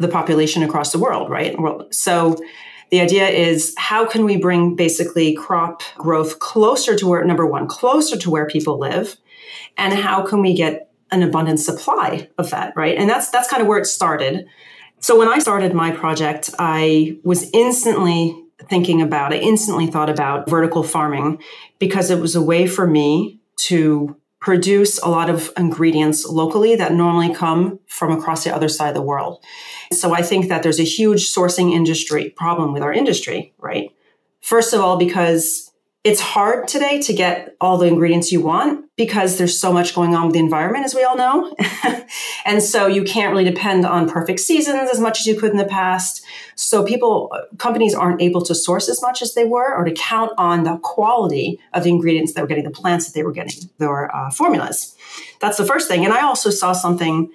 the 0.02 0.08
population 0.08 0.64
across 0.64 0.92
the 0.92 1.00
world, 1.00 1.30
right? 1.30 1.56
So 1.92 2.38
the 2.90 3.00
idea 3.00 3.28
is 3.28 3.74
how 3.78 4.06
can 4.06 4.26
we 4.26 4.38
bring 4.38 4.76
basically 4.76 5.34
crop 5.34 5.82
growth 5.98 6.40
closer 6.40 6.96
to 6.98 7.08
where, 7.08 7.24
number 7.24 7.46
one, 7.46 7.68
closer 7.68 8.18
to 8.18 8.30
where 8.30 8.46
people 8.48 8.78
live? 8.78 9.18
And 9.78 9.94
how 9.94 10.24
can 10.24 10.42
we 10.42 10.54
get 10.54 10.92
an 11.12 11.24
abundant 11.24 11.60
supply 11.60 12.30
of 12.38 12.50
that, 12.52 12.74
right? 12.76 12.98
And 12.98 13.10
that's 13.10 13.30
that's 13.30 13.50
kind 13.50 13.62
of 13.62 13.68
where 13.68 13.80
it 13.80 13.86
started. 13.86 14.46
So 15.00 15.18
when 15.18 15.28
I 15.28 15.40
started 15.40 15.74
my 15.74 15.92
project, 15.92 16.52
I 16.60 17.18
was 17.24 17.50
instantly 17.54 18.38
thinking 18.70 19.02
about, 19.02 19.34
I 19.34 19.38
instantly 19.38 19.88
thought 19.88 20.10
about 20.10 20.50
vertical 20.50 20.84
farming 20.84 21.42
because 21.80 22.12
it 22.12 22.20
was 22.20 22.36
a 22.36 22.42
way 22.42 22.68
for 22.68 22.86
me 22.86 23.40
to 23.58 24.16
produce 24.42 24.98
a 25.00 25.08
lot 25.08 25.30
of 25.30 25.54
ingredients 25.56 26.26
locally 26.26 26.76
that 26.76 26.94
normally 26.94 27.34
come 27.34 27.80
from 27.86 28.12
across 28.12 28.44
the 28.44 28.54
other 28.54 28.68
side 28.68 28.90
of 28.90 28.96
the 28.96 29.02
world. 29.02 29.44
So 29.94 30.14
I 30.14 30.24
think 30.24 30.50
that 30.50 30.64
there's 30.64 30.80
a 30.80 30.84
huge 30.84 31.32
sourcing 31.32 31.72
industry 31.72 32.32
problem 32.32 32.74
with 32.74 32.82
our 32.82 32.92
industry, 32.92 33.54
right? 33.60 33.92
First 34.42 34.74
of 34.74 34.82
all, 34.82 34.98
because 34.98 35.71
it's 36.04 36.20
hard 36.20 36.68
today 36.68 37.00
to 37.00 37.14
get 37.14 37.56
all 37.62 37.78
the 37.78 37.86
ingredients 37.86 38.32
you 38.32 38.42
want 38.42 38.86
because 38.96 39.38
there's 39.38 39.60
so 39.60 39.72
much 39.72 39.94
going 39.94 40.16
on 40.16 40.26
with 40.26 40.34
the 40.34 40.40
environment, 40.40 40.84
as 40.84 40.96
we 40.96 41.04
all 41.04 41.16
know. 41.16 41.56
and 42.46 42.64
so 42.64 42.88
you 42.88 43.04
can't 43.04 43.32
really 43.32 43.44
depend 43.44 43.86
on 43.86 44.10
perfect 44.10 44.40
seasons 44.40 44.90
as 44.92 45.00
much 45.00 45.20
as 45.20 45.28
you 45.28 45.40
could 45.40 45.52
in 45.52 45.58
the 45.58 45.66
past. 45.66 46.26
So 46.56 46.84
people, 46.84 47.32
companies 47.60 47.94
aren't 47.94 48.20
able 48.20 48.42
to 48.44 48.56
source 48.56 48.90
as 48.90 49.00
much 49.00 49.22
as 49.22 49.36
they 49.36 49.46
were 49.46 49.76
or 49.76 49.84
to 49.84 49.92
count 49.92 50.32
on 50.40 50.64
the 50.64 50.78
quality 50.78 51.60
of 51.74 51.84
the 51.84 51.92
ingredients 51.92 52.34
they 52.34 52.42
were 52.42 52.48
getting, 52.48 52.64
the 52.64 52.72
plants 52.72 53.06
that 53.06 53.14
they 53.14 53.24
were 53.24 53.32
getting, 53.32 53.70
their 53.78 54.14
uh, 54.16 54.32
formulas. 54.32 54.96
That's 55.40 55.58
the 55.58 55.66
first 55.66 55.88
thing. 55.88 56.04
And 56.04 56.14
I 56.14 56.24
also 56.24 56.50
saw 56.50 56.74
something 56.74 57.32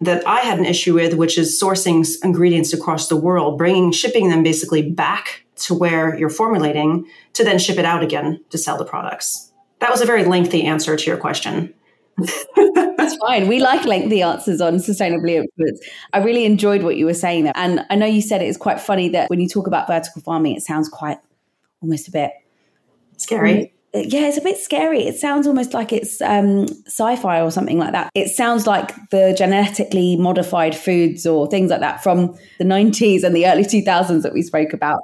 that 0.00 0.26
I 0.26 0.40
had 0.40 0.58
an 0.58 0.64
issue 0.64 0.94
with, 0.94 1.14
which 1.14 1.38
is 1.38 1.60
sourcing 1.60 2.04
ingredients 2.24 2.72
across 2.72 3.08
the 3.08 3.16
world, 3.16 3.56
bringing, 3.56 3.92
shipping 3.92 4.30
them 4.30 4.42
basically 4.42 4.90
back 4.90 5.44
to 5.60 5.74
where 5.74 6.18
you're 6.18 6.30
formulating 6.30 7.06
to 7.34 7.44
then 7.44 7.58
ship 7.58 7.78
it 7.78 7.84
out 7.84 8.02
again 8.02 8.42
to 8.50 8.58
sell 8.58 8.78
the 8.78 8.84
products. 8.84 9.52
That 9.80 9.90
was 9.90 10.00
a 10.00 10.06
very 10.06 10.24
lengthy 10.24 10.64
answer 10.64 10.96
to 10.96 11.06
your 11.06 11.16
question. 11.16 11.72
That's 12.16 13.16
fine. 13.16 13.48
We 13.48 13.60
like 13.60 13.84
lengthy 13.84 14.22
answers 14.22 14.60
on 14.60 14.76
sustainably 14.76 15.36
influenced. 15.36 15.84
I 16.12 16.18
really 16.18 16.44
enjoyed 16.44 16.82
what 16.82 16.96
you 16.96 17.06
were 17.06 17.14
saying 17.14 17.44
there. 17.44 17.52
And 17.56 17.86
I 17.88 17.96
know 17.96 18.06
you 18.06 18.20
said 18.20 18.42
it 18.42 18.48
is 18.48 18.56
quite 18.56 18.80
funny 18.80 19.08
that 19.10 19.30
when 19.30 19.40
you 19.40 19.48
talk 19.48 19.66
about 19.66 19.86
vertical 19.86 20.20
farming, 20.20 20.56
it 20.56 20.62
sounds 20.62 20.88
quite 20.88 21.18
almost 21.80 22.08
a 22.08 22.10
bit 22.10 22.32
scary 23.16 23.72
yeah, 23.92 24.28
it's 24.28 24.38
a 24.38 24.42
bit 24.42 24.56
scary. 24.56 25.02
It 25.02 25.16
sounds 25.16 25.48
almost 25.48 25.74
like 25.74 25.92
it's 25.92 26.20
um, 26.20 26.66
sci-fi 26.86 27.40
or 27.40 27.50
something 27.50 27.78
like 27.78 27.92
that. 27.92 28.10
It 28.14 28.28
sounds 28.28 28.66
like 28.66 28.94
the 29.10 29.34
genetically 29.36 30.16
modified 30.16 30.76
foods 30.76 31.26
or 31.26 31.48
things 31.48 31.70
like 31.70 31.80
that 31.80 32.02
from 32.02 32.38
the 32.58 32.64
90s 32.64 33.24
and 33.24 33.34
the 33.34 33.46
early 33.46 33.64
2000s 33.64 34.22
that 34.22 34.32
we 34.32 34.42
spoke 34.42 34.72
about. 34.72 35.00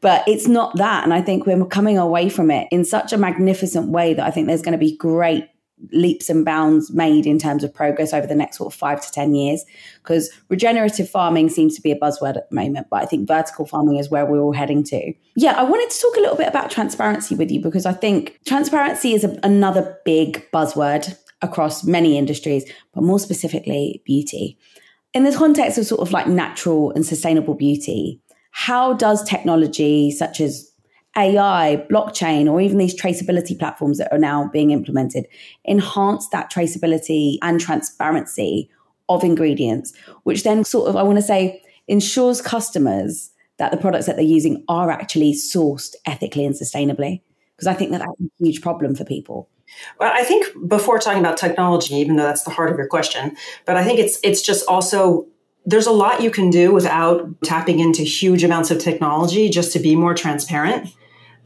But 0.00 0.26
it's 0.28 0.48
not 0.48 0.76
that. 0.76 1.04
And 1.04 1.14
I 1.14 1.22
think 1.22 1.46
we're 1.46 1.64
coming 1.66 1.98
away 1.98 2.28
from 2.28 2.50
it 2.50 2.68
in 2.70 2.84
such 2.84 3.12
a 3.12 3.18
magnificent 3.18 3.90
way 3.90 4.14
that 4.14 4.26
I 4.26 4.30
think 4.30 4.46
there's 4.46 4.62
going 4.62 4.72
to 4.72 4.78
be 4.78 4.96
great 4.96 5.48
leaps 5.92 6.30
and 6.30 6.44
bounds 6.44 6.92
made 6.92 7.26
in 7.26 7.38
terms 7.38 7.64
of 7.64 7.74
progress 7.74 8.12
over 8.12 8.26
the 8.26 8.34
next 8.34 8.58
sort 8.58 8.72
of 8.72 8.78
five 8.78 9.04
to 9.04 9.10
10 9.10 9.34
years. 9.34 9.64
Because 10.02 10.30
regenerative 10.48 11.08
farming 11.08 11.50
seems 11.50 11.74
to 11.76 11.82
be 11.82 11.92
a 11.92 11.98
buzzword 11.98 12.36
at 12.36 12.48
the 12.48 12.54
moment, 12.54 12.86
but 12.90 13.02
I 13.02 13.06
think 13.06 13.28
vertical 13.28 13.66
farming 13.66 13.96
is 13.96 14.10
where 14.10 14.24
we're 14.24 14.40
all 14.40 14.52
heading 14.52 14.84
to. 14.84 15.12
Yeah, 15.36 15.52
I 15.52 15.64
wanted 15.64 15.90
to 15.90 16.00
talk 16.00 16.16
a 16.16 16.20
little 16.20 16.36
bit 16.36 16.48
about 16.48 16.70
transparency 16.70 17.34
with 17.34 17.50
you 17.50 17.60
because 17.60 17.86
I 17.86 17.92
think 17.92 18.40
transparency 18.46 19.14
is 19.14 19.24
a, 19.24 19.38
another 19.42 19.98
big 20.04 20.50
buzzword 20.52 21.16
across 21.42 21.84
many 21.84 22.16
industries, 22.16 22.64
but 22.94 23.04
more 23.04 23.18
specifically, 23.18 24.02
beauty. 24.04 24.58
In 25.12 25.24
the 25.24 25.32
context 25.32 25.78
of 25.78 25.86
sort 25.86 26.00
of 26.00 26.10
like 26.10 26.26
natural 26.26 26.90
and 26.92 27.06
sustainable 27.06 27.54
beauty, 27.54 28.20
how 28.56 28.92
does 28.92 29.20
technology 29.24 30.12
such 30.12 30.40
as 30.40 30.70
AI, 31.16 31.84
blockchain, 31.90 32.48
or 32.48 32.60
even 32.60 32.78
these 32.78 32.98
traceability 32.98 33.58
platforms 33.58 33.98
that 33.98 34.12
are 34.12 34.18
now 34.18 34.48
being 34.52 34.70
implemented 34.70 35.26
enhance 35.66 36.28
that 36.28 36.52
traceability 36.52 37.36
and 37.42 37.60
transparency 37.60 38.70
of 39.08 39.24
ingredients, 39.24 39.92
which 40.22 40.44
then 40.44 40.64
sort 40.64 40.88
of, 40.88 40.94
I 40.94 41.02
want 41.02 41.18
to 41.18 41.22
say, 41.22 41.62
ensures 41.88 42.40
customers 42.40 43.30
that 43.58 43.72
the 43.72 43.76
products 43.76 44.06
that 44.06 44.14
they're 44.14 44.24
using 44.24 44.64
are 44.68 44.88
actually 44.88 45.32
sourced 45.32 45.96
ethically 46.06 46.44
and 46.44 46.54
sustainably. 46.54 47.22
Because 47.56 47.66
I 47.66 47.74
think 47.74 47.90
that 47.90 47.98
that's 47.98 48.20
a 48.20 48.44
huge 48.44 48.62
problem 48.62 48.94
for 48.94 49.04
people. 49.04 49.48
Well, 49.98 50.12
I 50.14 50.22
think 50.22 50.46
before 50.68 51.00
talking 51.00 51.18
about 51.18 51.36
technology, 51.36 51.94
even 51.94 52.14
though 52.14 52.22
that's 52.22 52.44
the 52.44 52.50
heart 52.50 52.70
of 52.70 52.78
your 52.78 52.86
question, 52.86 53.36
but 53.66 53.76
I 53.76 53.82
think 53.82 53.98
it's 53.98 54.20
it's 54.22 54.42
just 54.42 54.64
also 54.68 55.26
there's 55.66 55.86
a 55.86 55.92
lot 55.92 56.22
you 56.22 56.30
can 56.30 56.50
do 56.50 56.72
without 56.72 57.28
tapping 57.42 57.80
into 57.80 58.02
huge 58.02 58.44
amounts 58.44 58.70
of 58.70 58.78
technology 58.78 59.48
just 59.48 59.72
to 59.72 59.78
be 59.78 59.96
more 59.96 60.14
transparent. 60.14 60.90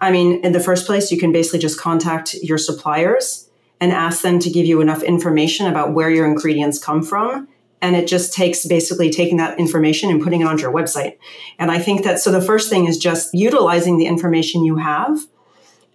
I 0.01 0.11
mean, 0.11 0.45
in 0.45 0.53
the 0.53 0.61
first 0.61 0.87
place, 0.87 1.11
you 1.11 1.19
can 1.19 1.33
basically 1.33 1.61
just 1.61 1.81
contact 1.81 2.35
your 2.35 2.59
suppliers 2.59 3.49
and 3.81 3.93
ask 3.93 4.23
them 4.23 4.39
to 4.41 4.51
give 4.51 4.67
you 4.67 4.81
enough 4.81 5.03
information 5.03 5.67
about 5.67 5.95
where 5.95 6.11
your 6.11 6.27
ingredients 6.27 6.79
come 6.83 7.03
from. 7.03 7.49
And 7.81 7.95
it 7.95 8.09
just 8.09 8.33
takes 8.33 8.67
basically 8.67 9.09
taking 9.09 9.37
that 9.37 9.59
information 9.59 10.11
and 10.11 10.21
putting 10.21 10.41
it 10.41 10.45
onto 10.45 10.63
your 10.63 10.73
website. 10.73 11.17
And 11.61 11.71
I 11.71 11.79
think 11.79 12.03
that 12.03 12.19
so 12.19 12.33
the 12.33 12.43
first 12.43 12.71
thing 12.71 12.87
is 12.87 12.99
just 12.99 13.33
utilizing 13.33 13.99
the 13.99 14.07
information 14.07 14.65
you 14.65 14.77
have 14.77 15.21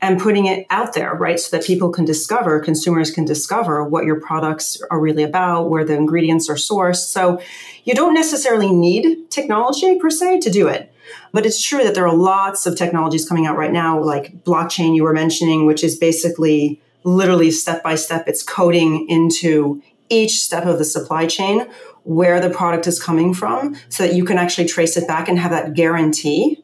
and 0.03 0.19
putting 0.19 0.48
it 0.48 0.67
out 0.69 0.93
there, 0.93 1.13
right? 1.15 1.39
So 1.39 1.55
that 1.55 1.65
people 1.65 1.89
can 1.89 2.03
discover, 2.03 2.60
consumers 2.60 3.10
can 3.10 3.24
discover 3.24 3.86
what 3.86 4.03
your 4.03 4.19
products 4.19 4.81
are 4.91 5.00
really 5.00 5.24
about, 5.24 5.69
where 5.69 5.86
the 5.86 5.95
ingredients 5.95 6.50
are 6.50 6.55
sourced. 6.55 7.05
So 7.07 7.41
you 7.86 7.93
don't 7.93 8.13
necessarily 8.13 8.69
need 8.69 9.31
technology 9.31 9.98
per 9.98 10.10
se 10.10 10.41
to 10.41 10.50
do 10.50 10.67
it. 10.67 10.93
But 11.31 11.45
it's 11.45 11.63
true 11.63 11.86
that 11.86 11.95
there 11.95 12.05
are 12.05 12.15
lots 12.15 12.65
of 12.65 12.75
technologies 12.75 13.27
coming 13.27 13.45
out 13.45 13.55
right 13.55 13.72
now, 13.72 13.98
like 14.03 14.43
blockchain 14.43 14.93
you 14.93 15.03
were 15.03 15.13
mentioning, 15.13 15.65
which 15.65 15.86
is 15.86 15.95
basically 15.95 16.81
literally 17.05 17.50
step 17.50 17.81
by 17.81 17.95
step, 17.95 18.27
it's 18.27 18.43
coding 18.43 19.07
into 19.10 19.81
each 20.10 20.41
step 20.41 20.65
of 20.65 20.79
the 20.79 20.86
supply 20.86 21.27
chain 21.27 21.65
where 22.03 22.41
the 22.41 22.50
product 22.50 22.88
is 22.88 23.01
coming 23.01 23.33
from 23.33 23.75
so 23.88 24.05
that 24.05 24.15
you 24.15 24.25
can 24.25 24.38
actually 24.38 24.67
trace 24.67 24.98
it 24.98 25.07
back 25.07 25.29
and 25.29 25.39
have 25.39 25.51
that 25.51 25.74
guarantee 25.74 26.62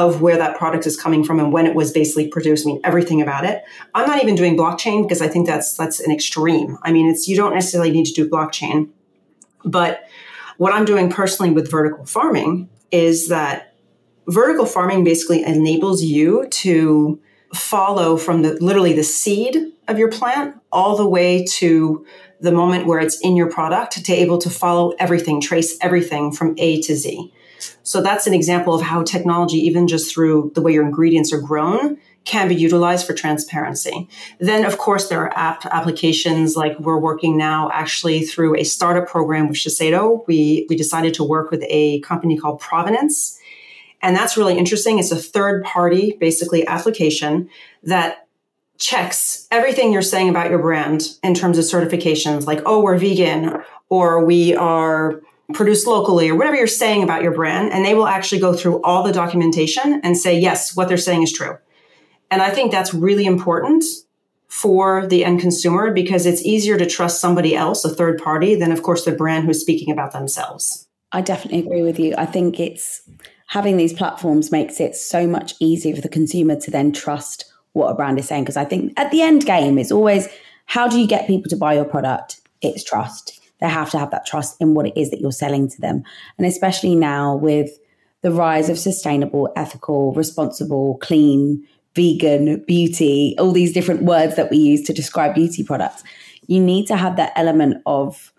of 0.00 0.22
where 0.22 0.38
that 0.38 0.56
product 0.56 0.86
is 0.86 0.98
coming 0.98 1.22
from 1.22 1.38
and 1.38 1.52
when 1.52 1.66
it 1.66 1.74
was 1.74 1.92
basically 1.92 2.26
produced. 2.26 2.66
I 2.66 2.72
mean, 2.72 2.80
everything 2.84 3.20
about 3.20 3.44
it. 3.44 3.62
I'm 3.94 4.06
not 4.06 4.22
even 4.22 4.34
doing 4.34 4.56
blockchain 4.56 5.02
because 5.02 5.20
I 5.20 5.28
think 5.28 5.46
that's 5.46 5.76
that's 5.76 6.00
an 6.00 6.10
extreme. 6.10 6.78
I 6.82 6.90
mean, 6.90 7.10
it's 7.10 7.28
you 7.28 7.36
don't 7.36 7.52
necessarily 7.52 7.90
need 7.90 8.06
to 8.06 8.14
do 8.14 8.28
blockchain, 8.28 8.88
but 9.62 10.08
what 10.56 10.72
I'm 10.72 10.86
doing 10.86 11.10
personally 11.10 11.52
with 11.52 11.70
vertical 11.70 12.06
farming 12.06 12.70
is 12.90 13.28
that 13.28 13.74
vertical 14.26 14.64
farming 14.64 15.04
basically 15.04 15.44
enables 15.44 16.02
you 16.02 16.46
to 16.48 17.20
follow 17.54 18.16
from 18.16 18.40
the 18.40 18.54
literally 18.54 18.94
the 18.94 19.04
seed 19.04 19.72
of 19.86 19.98
your 19.98 20.10
plant 20.10 20.56
all 20.72 20.96
the 20.96 21.08
way 21.08 21.44
to 21.44 22.06
the 22.40 22.52
moment 22.52 22.86
where 22.86 23.00
it's 23.00 23.20
in 23.20 23.36
your 23.36 23.50
product 23.50 24.02
to 24.02 24.12
able 24.14 24.38
to 24.38 24.48
follow 24.48 24.94
everything, 24.98 25.42
trace 25.42 25.76
everything 25.82 26.32
from 26.32 26.54
A 26.56 26.80
to 26.80 26.96
Z. 26.96 27.30
So 27.82 28.02
that's 28.02 28.26
an 28.26 28.34
example 28.34 28.74
of 28.74 28.82
how 28.82 29.02
technology, 29.02 29.58
even 29.58 29.88
just 29.88 30.12
through 30.12 30.52
the 30.54 30.62
way 30.62 30.72
your 30.72 30.84
ingredients 30.84 31.32
are 31.32 31.40
grown, 31.40 31.98
can 32.24 32.48
be 32.48 32.54
utilized 32.54 33.06
for 33.06 33.14
transparency. 33.14 34.08
Then, 34.38 34.64
of 34.64 34.76
course, 34.76 35.08
there 35.08 35.22
are 35.22 35.38
app 35.38 35.64
applications 35.66 36.54
like 36.56 36.78
we're 36.78 36.98
working 36.98 37.36
now 37.36 37.70
actually 37.72 38.22
through 38.22 38.56
a 38.56 38.64
startup 38.64 39.08
program 39.08 39.48
with 39.48 39.56
Shiseido. 39.56 40.26
We, 40.26 40.66
we 40.68 40.76
decided 40.76 41.14
to 41.14 41.24
work 41.24 41.50
with 41.50 41.64
a 41.68 42.00
company 42.00 42.36
called 42.36 42.60
Provenance 42.60 43.40
and 44.02 44.16
that's 44.16 44.36
really 44.36 44.56
interesting. 44.56 44.98
It's 44.98 45.12
a 45.12 45.16
third 45.16 45.64
party, 45.64 46.16
basically, 46.18 46.66
application 46.66 47.50
that 47.82 48.26
checks 48.78 49.46
everything 49.50 49.92
you're 49.92 50.00
saying 50.00 50.30
about 50.30 50.48
your 50.48 50.58
brand 50.58 51.08
in 51.22 51.34
terms 51.34 51.58
of 51.58 51.64
certifications, 51.64 52.46
like, 52.46 52.62
oh, 52.64 52.82
we're 52.82 52.96
vegan 52.96 53.62
or 53.90 54.24
we 54.24 54.54
are 54.54 55.20
produced 55.52 55.86
locally 55.86 56.28
or 56.28 56.36
whatever 56.36 56.56
you're 56.56 56.66
saying 56.66 57.02
about 57.02 57.22
your 57.22 57.32
brand. 57.32 57.72
And 57.72 57.84
they 57.84 57.94
will 57.94 58.06
actually 58.06 58.40
go 58.40 58.54
through 58.54 58.82
all 58.82 59.02
the 59.02 59.12
documentation 59.12 60.00
and 60.02 60.16
say, 60.16 60.38
yes, 60.38 60.76
what 60.76 60.88
they're 60.88 60.96
saying 60.96 61.22
is 61.22 61.32
true. 61.32 61.58
And 62.30 62.42
I 62.42 62.50
think 62.50 62.70
that's 62.70 62.94
really 62.94 63.26
important 63.26 63.84
for 64.48 65.06
the 65.06 65.24
end 65.24 65.40
consumer 65.40 65.92
because 65.92 66.26
it's 66.26 66.44
easier 66.44 66.76
to 66.76 66.86
trust 66.86 67.20
somebody 67.20 67.54
else, 67.54 67.84
a 67.84 67.88
third 67.88 68.18
party, 68.18 68.54
than, 68.54 68.72
of 68.72 68.82
course, 68.82 69.04
the 69.04 69.12
brand 69.12 69.46
who's 69.46 69.60
speaking 69.60 69.92
about 69.92 70.12
themselves. 70.12 70.88
I 71.12 71.20
definitely 71.20 71.60
agree 71.60 71.82
with 71.82 71.98
you. 71.98 72.14
I 72.16 72.26
think 72.26 72.58
it's 72.58 73.02
having 73.46 73.76
these 73.76 73.92
platforms 73.92 74.52
makes 74.52 74.80
it 74.80 74.94
so 74.94 75.26
much 75.26 75.54
easier 75.60 75.94
for 75.94 76.02
the 76.02 76.08
consumer 76.08 76.56
to 76.60 76.70
then 76.70 76.92
trust 76.92 77.52
what 77.72 77.88
a 77.88 77.94
brand 77.94 78.18
is 78.18 78.28
saying. 78.28 78.44
Because 78.44 78.56
I 78.56 78.64
think 78.64 78.92
at 78.96 79.10
the 79.10 79.22
end 79.22 79.46
game, 79.46 79.78
it's 79.78 79.92
always 79.92 80.28
how 80.66 80.86
do 80.86 81.00
you 81.00 81.06
get 81.06 81.26
people 81.26 81.48
to 81.50 81.56
buy 81.56 81.74
your 81.74 81.84
product? 81.84 82.40
It's 82.60 82.84
trust. 82.84 83.39
They 83.60 83.68
have 83.68 83.90
to 83.90 83.98
have 83.98 84.10
that 84.10 84.26
trust 84.26 84.56
in 84.60 84.74
what 84.74 84.86
it 84.86 84.96
is 84.96 85.10
that 85.10 85.20
you're 85.20 85.32
selling 85.32 85.68
to 85.68 85.80
them. 85.80 86.02
And 86.38 86.46
especially 86.46 86.94
now 86.94 87.36
with 87.36 87.70
the 88.22 88.32
rise 88.32 88.68
of 88.68 88.78
sustainable, 88.78 89.52
ethical, 89.56 90.12
responsible, 90.12 90.98
clean, 90.98 91.66
vegan, 91.94 92.62
beauty, 92.66 93.34
all 93.38 93.52
these 93.52 93.72
different 93.72 94.02
words 94.02 94.36
that 94.36 94.50
we 94.50 94.58
use 94.58 94.82
to 94.82 94.92
describe 94.92 95.34
beauty 95.34 95.64
products, 95.64 96.02
you 96.46 96.60
need 96.60 96.86
to 96.86 96.96
have 96.96 97.16
that 97.16 97.32
element 97.36 97.82
of 97.86 98.32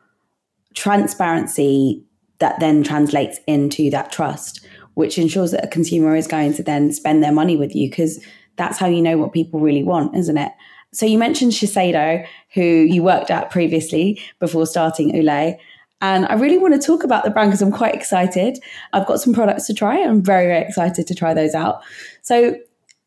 transparency 0.74 2.04
that 2.40 2.60
then 2.60 2.84
translates 2.84 3.40
into 3.48 3.90
that 3.90 4.12
trust 4.12 4.66
which 4.94 5.18
ensures 5.18 5.52
that 5.52 5.64
a 5.64 5.68
consumer 5.68 6.16
is 6.16 6.28
going 6.28 6.54
to 6.54 6.64
then 6.64 6.92
spend 6.92 7.24
their 7.24 7.32
money 7.32 7.56
with 7.56 7.76
you 7.76 7.90
because 7.90 8.24
that's 8.58 8.78
how 8.78 8.88
you 8.88 9.02
know 9.02 9.18
what 9.18 9.34
people 9.34 9.60
really 9.60 9.84
want, 9.84 10.16
isn't 10.16 10.38
it? 10.38 10.52
So 10.94 11.06
you 11.06 11.18
mentioned 11.18 11.54
Shiseido, 11.54 12.26
who 12.54 12.62
you 12.62 13.02
worked 13.04 13.32
at 13.32 13.50
previously 13.50 14.22
before 14.40 14.66
starting 14.66 15.14
Ulé. 15.14 15.58
And 16.02 16.26
I 16.26 16.34
really 16.34 16.58
want 16.58 16.74
to 16.74 16.86
talk 16.86 17.04
about 17.04 17.24
the 17.24 17.30
brand 17.30 17.52
because 17.52 17.62
I'm 17.62 17.72
quite 17.72 17.94
excited. 17.94 18.58
I've 18.92 19.06
got 19.06 19.22
some 19.22 19.34
products 19.34 19.68
to 19.68 19.74
try. 19.74 20.00
I'm 20.00 20.22
very, 20.22 20.48
very 20.48 20.62
excited 20.62 21.08
to 21.08 21.16
try 21.16 21.34
those 21.34 21.54
out. 21.54 21.82
So 22.24 22.56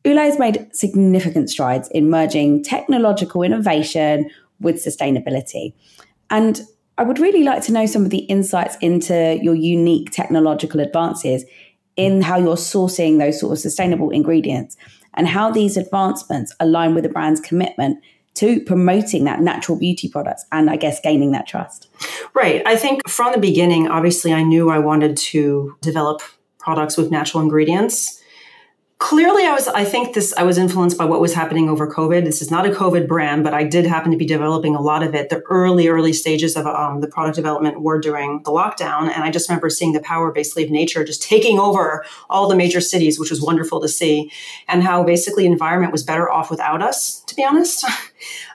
Ulé 0.05 0.25
has 0.25 0.39
made 0.39 0.69
significant 0.73 1.51
strides 1.51 1.89
in 1.89 2.09
merging 2.09 2.63
technological 2.63 3.43
innovation 3.43 4.31
with 4.61 4.77
sustainability. 4.77 5.75
And 6.31 6.63
I 6.97 7.03
would 7.03 7.19
really 7.19 7.43
like 7.43 7.63
to 7.65 7.73
know 7.73 7.87
some 7.87 8.05
of 8.05 8.11
the 8.11 8.19
insights 8.19 8.77
into 8.81 9.39
your 9.43 9.55
unique 9.55 10.11
technological 10.11 10.81
advances 10.81 11.45
in 11.97 12.23
how 12.23 12.39
you're 12.39 12.57
sourcing 12.57 13.19
those 13.19 13.41
sort 13.41 13.53
of 13.53 13.59
sustainable 13.59 14.11
ingredients 14.11 14.77
and 15.15 15.29
how 15.29 15.51
these 15.51 15.77
advancements 15.77 16.55
align 16.61 16.95
with 16.95 17.05
the 17.05 17.11
brand's 17.11 17.41
commitment 17.41 18.03
to 18.35 18.61
promoting 18.61 19.25
that 19.25 19.41
natural 19.41 19.79
beauty 19.79 20.09
products 20.09 20.45
and 20.51 20.69
I 20.69 20.77
guess 20.77 21.01
gaining 21.01 21.33
that 21.33 21.47
trust. 21.47 21.89
Right. 22.35 22.63
I 22.67 22.77
think 22.77 23.09
from 23.09 23.33
the 23.33 23.39
beginning, 23.39 23.89
obviously, 23.89 24.33
I 24.33 24.43
knew 24.43 24.71
I 24.71 24.79
wanted 24.79 25.17
to 25.17 25.77
develop 25.81 26.21
products 26.59 26.97
with 26.97 27.11
natural 27.11 27.43
ingredients 27.43 28.21
clearly 28.99 29.45
i 29.45 29.53
was 29.53 29.67
i 29.69 29.85
think 29.85 30.15
this 30.15 30.33
i 30.37 30.43
was 30.43 30.57
influenced 30.57 30.97
by 30.97 31.05
what 31.05 31.21
was 31.21 31.35
happening 31.35 31.69
over 31.69 31.87
covid. 31.91 32.25
This 32.25 32.41
is 32.41 32.51
not 32.51 32.65
a 32.67 32.71
covid 32.71 33.09
brand 33.09 33.43
but 33.43 33.53
i 33.53 33.65
did 33.65 33.87
happen 33.87 34.13
to 34.13 34.17
be 34.17 34.25
developing 34.25 34.75
a 34.75 34.81
lot 34.81 35.03
of 35.03 35.15
it. 35.15 35.31
The 35.31 35.43
early 35.51 35.89
early 35.89 36.13
stages 36.13 36.57
of 36.57 36.67
um, 36.67 37.01
the 37.01 37.09
product 37.09 37.35
development 37.35 37.81
were 37.81 38.01
during 38.01 38.43
the 38.45 38.51
lockdown 38.51 39.11
and 39.13 39.25
i 39.25 39.31
just 39.31 39.49
remember 39.49 39.69
seeing 39.69 39.93
the 39.93 40.01
power 40.01 40.31
basically 40.33 40.65
of 40.65 40.71
nature 40.71 41.05
just 41.05 41.23
taking 41.23 41.59
over 41.59 42.05
all 42.31 42.49
the 42.49 42.57
major 42.57 42.81
cities 42.81 43.19
which 43.19 43.31
was 43.31 43.43
wonderful 43.43 43.81
to 43.81 43.89
see 43.89 44.31
and 44.69 44.83
how 44.83 45.03
basically 45.03 45.45
environment 45.45 45.93
was 45.93 46.05
better 46.05 46.31
off 46.31 46.51
without 46.51 46.83
us 46.83 47.21
to 47.27 47.35
be 47.35 47.45
honest. 47.45 47.85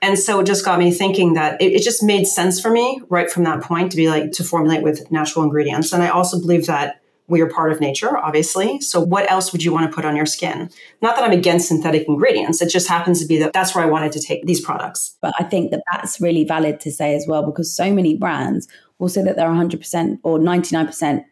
And 0.01 0.17
so 0.17 0.39
it 0.39 0.45
just 0.45 0.65
got 0.65 0.79
me 0.79 0.91
thinking 0.91 1.33
that 1.33 1.61
it, 1.61 1.73
it 1.73 1.83
just 1.83 2.01
made 2.01 2.25
sense 2.25 2.59
for 2.59 2.71
me 2.71 3.01
right 3.09 3.29
from 3.29 3.43
that 3.43 3.61
point 3.61 3.91
to 3.91 3.97
be 3.97 4.09
like 4.09 4.31
to 4.31 4.43
formulate 4.43 4.81
with 4.81 5.11
natural 5.11 5.43
ingredients. 5.43 5.93
And 5.93 6.01
i 6.01 6.07
also 6.07 6.39
believe 6.39 6.65
that 6.65 7.01
we 7.29 7.41
are 7.41 7.49
part 7.49 7.71
of 7.71 7.79
nature, 7.79 8.17
obviously. 8.17 8.81
So, 8.81 8.99
what 8.99 9.29
else 9.31 9.51
would 9.51 9.63
you 9.63 9.71
want 9.71 9.89
to 9.89 9.95
put 9.95 10.05
on 10.05 10.15
your 10.15 10.25
skin? 10.25 10.69
Not 11.01 11.15
that 11.15 11.23
I'm 11.23 11.31
against 11.31 11.67
synthetic 11.67 12.07
ingredients. 12.07 12.61
It 12.61 12.69
just 12.69 12.87
happens 12.87 13.21
to 13.21 13.27
be 13.27 13.37
that 13.39 13.53
that's 13.53 13.73
where 13.73 13.83
I 13.83 13.87
wanted 13.87 14.11
to 14.13 14.21
take 14.21 14.45
these 14.45 14.59
products. 14.59 15.15
But 15.21 15.33
I 15.39 15.43
think 15.43 15.71
that 15.71 15.83
that's 15.91 16.19
really 16.19 16.43
valid 16.43 16.79
to 16.81 16.91
say 16.91 17.15
as 17.15 17.25
well, 17.27 17.45
because 17.45 17.73
so 17.73 17.93
many 17.93 18.17
brands 18.17 18.67
will 18.97 19.09
say 19.09 19.23
that 19.23 19.35
they're 19.35 19.47
100% 19.47 20.19
or 20.23 20.39
99% 20.39 21.25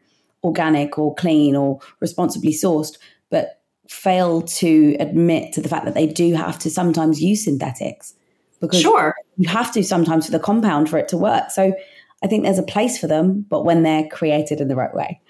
organic 0.43 0.97
or 0.97 1.15
clean 1.15 1.55
or 1.55 1.79
responsibly 1.99 2.53
sourced, 2.53 2.97
but 3.29 3.61
fail 3.89 4.41
to 4.43 4.95
admit 4.99 5.53
to 5.53 5.61
the 5.61 5.69
fact 5.69 5.85
that 5.85 5.95
they 5.95 6.07
do 6.07 6.33
have 6.35 6.59
to 6.59 6.69
sometimes 6.69 7.21
use 7.21 7.43
synthetics. 7.43 8.13
Because 8.59 8.81
sure. 8.81 9.15
you 9.37 9.47
have 9.49 9.71
to 9.73 9.83
sometimes 9.83 10.25
for 10.25 10.31
the 10.31 10.39
compound 10.39 10.89
for 10.89 10.97
it 10.97 11.07
to 11.09 11.17
work. 11.17 11.51
So, 11.51 11.73
I 12.23 12.27
think 12.27 12.43
there's 12.43 12.59
a 12.59 12.63
place 12.63 12.97
for 12.97 13.07
them, 13.07 13.45
but 13.49 13.63
when 13.63 13.83
they're 13.83 14.07
created 14.07 14.59
in 14.59 14.67
the 14.67 14.75
right 14.75 14.93
way. 14.93 15.21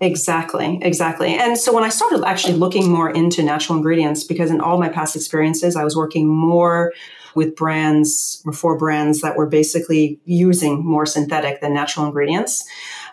Exactly, 0.00 0.78
exactly. 0.82 1.34
And 1.34 1.56
so 1.56 1.72
when 1.72 1.84
I 1.84 1.88
started 1.88 2.24
actually 2.24 2.54
looking 2.54 2.90
more 2.90 3.10
into 3.10 3.42
natural 3.42 3.76
ingredients, 3.76 4.24
because 4.24 4.50
in 4.50 4.60
all 4.60 4.78
my 4.78 4.88
past 4.88 5.16
experiences, 5.16 5.76
I 5.76 5.84
was 5.84 5.96
working 5.96 6.28
more 6.28 6.92
with 7.34 7.56
brands 7.56 8.42
or 8.44 8.52
for 8.52 8.76
brands 8.76 9.20
that 9.22 9.36
were 9.36 9.46
basically 9.46 10.20
using 10.24 10.84
more 10.84 11.06
synthetic 11.06 11.60
than 11.60 11.72
natural 11.72 12.06
ingredients. 12.06 12.64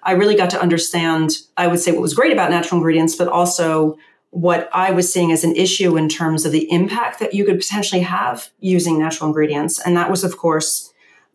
I 0.04 0.14
really 0.14 0.36
got 0.36 0.50
to 0.52 0.62
understand, 0.62 1.38
I 1.58 1.68
would 1.68 1.80
say, 1.80 1.92
what 1.92 2.02
was 2.02 2.14
great 2.14 2.34
about 2.34 2.50
natural 2.50 2.78
ingredients, 2.78 3.16
but 3.16 3.28
also 3.28 3.98
what 4.32 4.70
I 4.74 4.92
was 4.92 5.12
seeing 5.12 5.32
as 5.32 5.44
an 5.44 5.56
issue 5.56 5.98
in 5.98 6.08
terms 6.08 6.46
of 6.46 6.52
the 6.52 6.72
impact 6.72 7.20
that 7.20 7.34
you 7.34 7.46
could 7.46 7.60
potentially 7.60 8.02
have 8.02 8.50
using 8.60 9.00
natural 9.00 9.28
ingredients. 9.28 9.80
And 9.84 9.98
that 9.98 10.12
was, 10.12 10.24
of 10.24 10.38
course, 10.38 10.89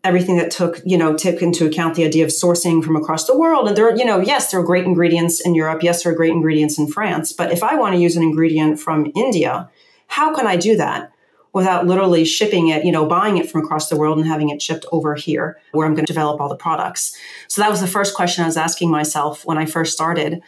everything 0.05 0.37
that 0.37 0.51
took, 0.51 0.81
you 0.85 0.97
know, 0.97 1.17
took 1.17 1.41
into 1.41 1.65
account 1.65 1.95
the 1.95 2.05
idea 2.05 2.23
of 2.23 2.29
sourcing 2.29 2.83
from 2.83 2.95
across 2.95 3.25
the 3.25 3.37
world. 3.37 3.67
And 3.67 3.75
there, 3.75 3.95
you 3.97 4.05
know, 4.05 4.19
yes, 4.19 4.51
there 4.51 4.59
are 4.59 4.63
great 4.63 4.85
ingredients 4.85 5.41
in 5.41 5.55
Europe. 5.55 5.81
Yes, 5.81 6.03
there 6.03 6.13
are 6.13 6.15
great 6.15 6.31
ingredients 6.31 6.77
in 6.77 6.87
France. 6.87 7.33
But 7.33 7.51
if 7.51 7.63
I 7.63 7.75
want 7.75 7.95
to 7.95 8.01
use 8.01 8.15
an 8.15 8.23
ingredient 8.23 8.79
from 8.79 9.11
India, 9.15 9.69
how 10.07 10.33
can 10.35 10.45
I 10.45 10.57
do 10.57 10.77
that 10.77 11.11
without 11.53 11.87
literally 11.87 12.23
shipping 12.23 12.67
it, 12.67 12.85
you 12.85 12.91
know, 12.91 13.05
buying 13.05 13.37
it 13.37 13.49
from 13.49 13.63
across 13.63 13.89
the 13.89 13.97
world 13.97 14.19
and 14.19 14.27
having 14.27 14.49
it 14.49 14.61
shipped 14.61 14.85
over 14.91 15.15
here 15.15 15.57
where 15.71 15.87
I'm 15.87 15.95
going 15.95 16.05
to 16.05 16.13
develop 16.13 16.39
all 16.39 16.49
the 16.49 16.55
products? 16.55 17.17
So 17.47 17.61
that 17.61 17.71
was 17.71 17.81
the 17.81 17.87
first 17.87 18.13
question 18.13 18.43
I 18.43 18.47
was 18.47 18.57
asking 18.57 18.91
myself 18.91 19.43
when 19.43 19.57
I 19.57 19.65
first 19.65 19.93
started. 19.93 20.41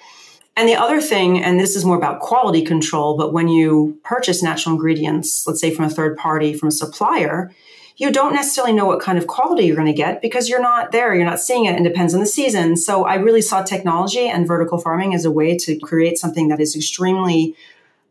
And 0.55 0.67
the 0.67 0.75
other 0.75 1.01
thing, 1.01 1.41
and 1.41 1.59
this 1.59 1.75
is 1.75 1.85
more 1.85 1.97
about 1.97 2.19
quality 2.19 2.63
control, 2.63 3.15
but 3.15 3.31
when 3.31 3.47
you 3.47 3.99
purchase 4.03 4.43
natural 4.43 4.73
ingredients, 4.73 5.45
let's 5.47 5.61
say 5.61 5.73
from 5.73 5.85
a 5.85 5.89
third 5.89 6.17
party, 6.17 6.53
from 6.53 6.69
a 6.69 6.71
supplier, 6.71 7.51
you 7.97 8.11
don't 8.11 8.33
necessarily 8.33 8.73
know 8.73 8.85
what 8.85 8.99
kind 8.99 9.17
of 9.17 9.25
quality 9.25 9.65
you're 9.65 9.75
going 9.75 9.87
to 9.87 9.93
get 9.93 10.21
because 10.21 10.47
you're 10.47 10.61
not 10.61 10.91
there, 10.91 11.15
you're 11.15 11.25
not 11.25 11.39
seeing 11.39 11.65
it, 11.65 11.75
and 11.75 11.85
it 11.85 11.89
depends 11.89 12.13
on 12.13 12.19
the 12.19 12.27
season. 12.27 12.77
So 12.77 13.05
I 13.05 13.15
really 13.15 13.41
saw 13.41 13.63
technology 13.63 14.27
and 14.27 14.47
vertical 14.47 14.77
farming 14.77 15.15
as 15.15 15.25
a 15.25 15.31
way 15.31 15.57
to 15.57 15.79
create 15.79 16.17
something 16.17 16.47
that 16.49 16.61
is 16.61 16.75
extremely 16.75 17.55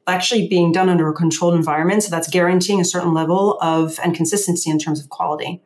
actually 0.08 0.48
being 0.48 0.72
done 0.72 0.88
under 0.88 1.08
a 1.08 1.12
controlled 1.12 1.54
environment. 1.54 2.02
So 2.02 2.10
that's 2.10 2.28
guaranteeing 2.28 2.80
a 2.80 2.84
certain 2.84 3.14
level 3.14 3.58
of 3.60 3.98
and 4.02 4.14
consistency 4.14 4.70
in 4.70 4.78
terms 4.78 5.00
of 5.00 5.08
quality. 5.08 5.60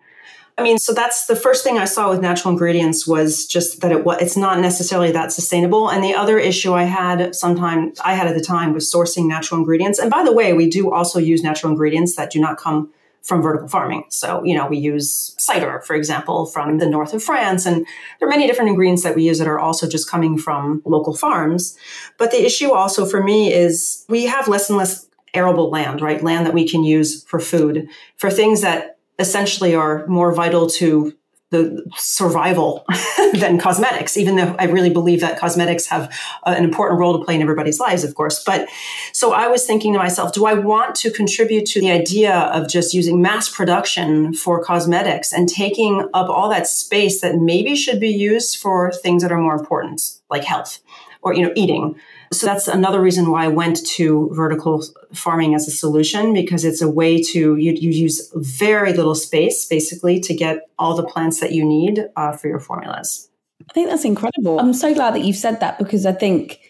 I 0.59 0.63
mean, 0.63 0.77
so 0.77 0.93
that's 0.93 1.25
the 1.27 1.37
first 1.37 1.65
thing 1.65 1.79
I 1.79 1.87
saw 1.87 2.11
with 2.11 2.21
natural 2.21 2.53
ingredients 2.53 3.07
was 3.07 3.47
just 3.47 3.81
that 3.81 3.93
it 3.93 4.03
it's 4.21 4.37
not 4.37 4.61
necessarily 4.61 5.11
that 5.13 5.33
sustainable. 5.33 5.91
And 5.91 6.05
the 6.05 6.15
other 6.15 6.39
issue 6.39 6.75
I 6.75 6.83
had 6.83 7.35
sometimes 7.35 7.99
I 8.01 8.13
had 8.13 8.27
at 8.27 8.35
the 8.35 8.43
time 8.43 8.75
was 8.75 8.93
sourcing 8.93 9.27
natural 9.27 9.59
ingredients. 9.59 9.99
And 9.99 10.11
by 10.11 10.23
the 10.23 10.33
way, 10.33 10.53
we 10.53 10.69
do 10.69 10.93
also 10.93 11.19
use 11.19 11.43
natural 11.43 11.73
ingredients 11.73 12.17
that 12.17 12.31
do 12.31 12.41
not 12.41 12.59
come 12.59 12.93
from 13.23 13.43
vertical 13.43 13.69
farming. 13.69 14.05
So, 14.09 14.43
you 14.45 14.55
know, 14.55 14.67
we 14.67 14.79
use 14.79 15.35
cider, 15.39 15.83
for 15.87 15.95
example, 15.95 16.47
from 16.47 16.79
the 16.79 16.89
north 16.89 17.13
of 17.13 17.23
France. 17.23 17.67
And 17.67 17.87
there 18.19 18.29
are 18.29 18.31
many 18.31 18.47
different 18.47 18.71
ingredients 18.71 19.03
that 19.03 19.15
we 19.15 19.25
use 19.25 19.39
that 19.39 19.49
are 19.49 19.59
also 19.59 19.89
just 19.89 20.11
coming 20.11 20.39
from 20.39 20.83
local 20.85 21.15
farms. 21.15 21.77
But 22.19 22.31
the 22.31 22.45
issue 22.45 22.73
also 22.73 23.05
for 23.05 23.23
me 23.23 23.53
is 23.53 24.05
we 24.09 24.27
have 24.27 24.49
less 24.49 24.69
and 24.69 24.79
less 24.79 25.07
arable 25.35 25.71
land, 25.71 26.01
right? 26.01 26.23
Land 26.23 26.47
that 26.47 26.55
we 26.55 26.69
can 26.69 26.83
use 26.83 27.23
for 27.25 27.39
food, 27.39 27.89
for 28.17 28.31
things 28.31 28.63
that 28.63 28.99
essentially 29.19 29.75
are 29.75 30.07
more 30.07 30.35
vital 30.35 30.69
to 30.69 31.15
the 31.51 31.85
survival 31.97 32.85
than 33.35 33.59
cosmetics, 33.59 34.17
even 34.17 34.37
though 34.37 34.55
I 34.59 34.65
really 34.65 34.91
believe 34.91 35.21
that 35.21 35.39
cosmetics 35.39 35.87
have 35.87 36.05
uh, 36.45 36.55
an 36.57 36.65
important 36.65 37.01
role 37.01 37.19
to 37.19 37.25
play 37.25 37.35
in 37.35 37.43
everybody's 37.43 37.81
lives, 37.81 38.05
of 38.05 38.15
course. 38.15 38.43
But 38.45 38.69
so 39.13 39.33
I 39.33 39.49
was 39.49 39.67
thinking 39.67 39.93
to 39.93 39.99
myself, 39.99 40.33
do 40.33 40.47
I 40.47 40.55
want 40.55 40.95
to 40.97 41.11
contribute 41.11 41.67
to 41.67 41.81
the 41.81 41.91
idea 41.91 42.35
of 42.35 42.69
just 42.69 42.95
using 42.95 43.21
mass 43.21 43.49
production 43.49 44.33
for 44.33 44.63
cosmetics 44.63 45.33
and 45.33 45.49
taking 45.49 46.09
up 46.15 46.29
all 46.29 46.49
that 46.51 46.67
space 46.67 47.21
that 47.21 47.37
maybe 47.37 47.75
should 47.75 48.01
be 48.01 48.11
used 48.11 48.59
for 48.59 48.93
things 48.93 49.23
that 49.23 49.33
are 49.33 49.41
more 49.41 49.55
important, 49.55 50.01
like 50.31 50.45
health 50.45 50.81
or, 51.23 51.35
you 51.35 51.43
know, 51.43 51.53
eating? 51.55 51.97
So 52.33 52.47
that's 52.47 52.69
another 52.69 53.01
reason 53.01 53.31
why 53.31 53.45
I 53.45 53.49
went 53.49 53.85
to 53.97 54.31
vertical 54.33 54.85
farming 55.13 55.55
as 55.55 55.67
a 55.67 55.71
solution 55.71 56.33
because 56.33 56.65
it's 56.65 56.81
a 56.81 56.89
way 56.89 57.21
to 57.23 57.57
you, 57.57 57.73
you 57.73 57.91
use 57.91 58.31
very 58.35 58.93
little 58.93 59.15
space 59.15 59.65
basically 59.65 60.21
to 60.21 60.35
get 60.35 60.69
all 60.79 60.95
the 60.95 61.05
plants 61.05 61.41
that 61.41 61.53
you 61.53 61.65
need 61.65 62.07
uh, 62.17 62.33
for 62.33 62.49
your 62.49 62.61
formulas. 62.61 63.29
I 63.69 63.73
think 63.73 63.89
that's 63.89 64.05
incredible. 64.05 64.59
I'm 64.59 64.73
so 64.73 64.95
glad 64.95 65.15
that 65.15 65.25
you've 65.25 65.37
said 65.37 65.61
that 65.61 65.79
because 65.79 66.07
I 66.07 66.13
think 66.13 66.61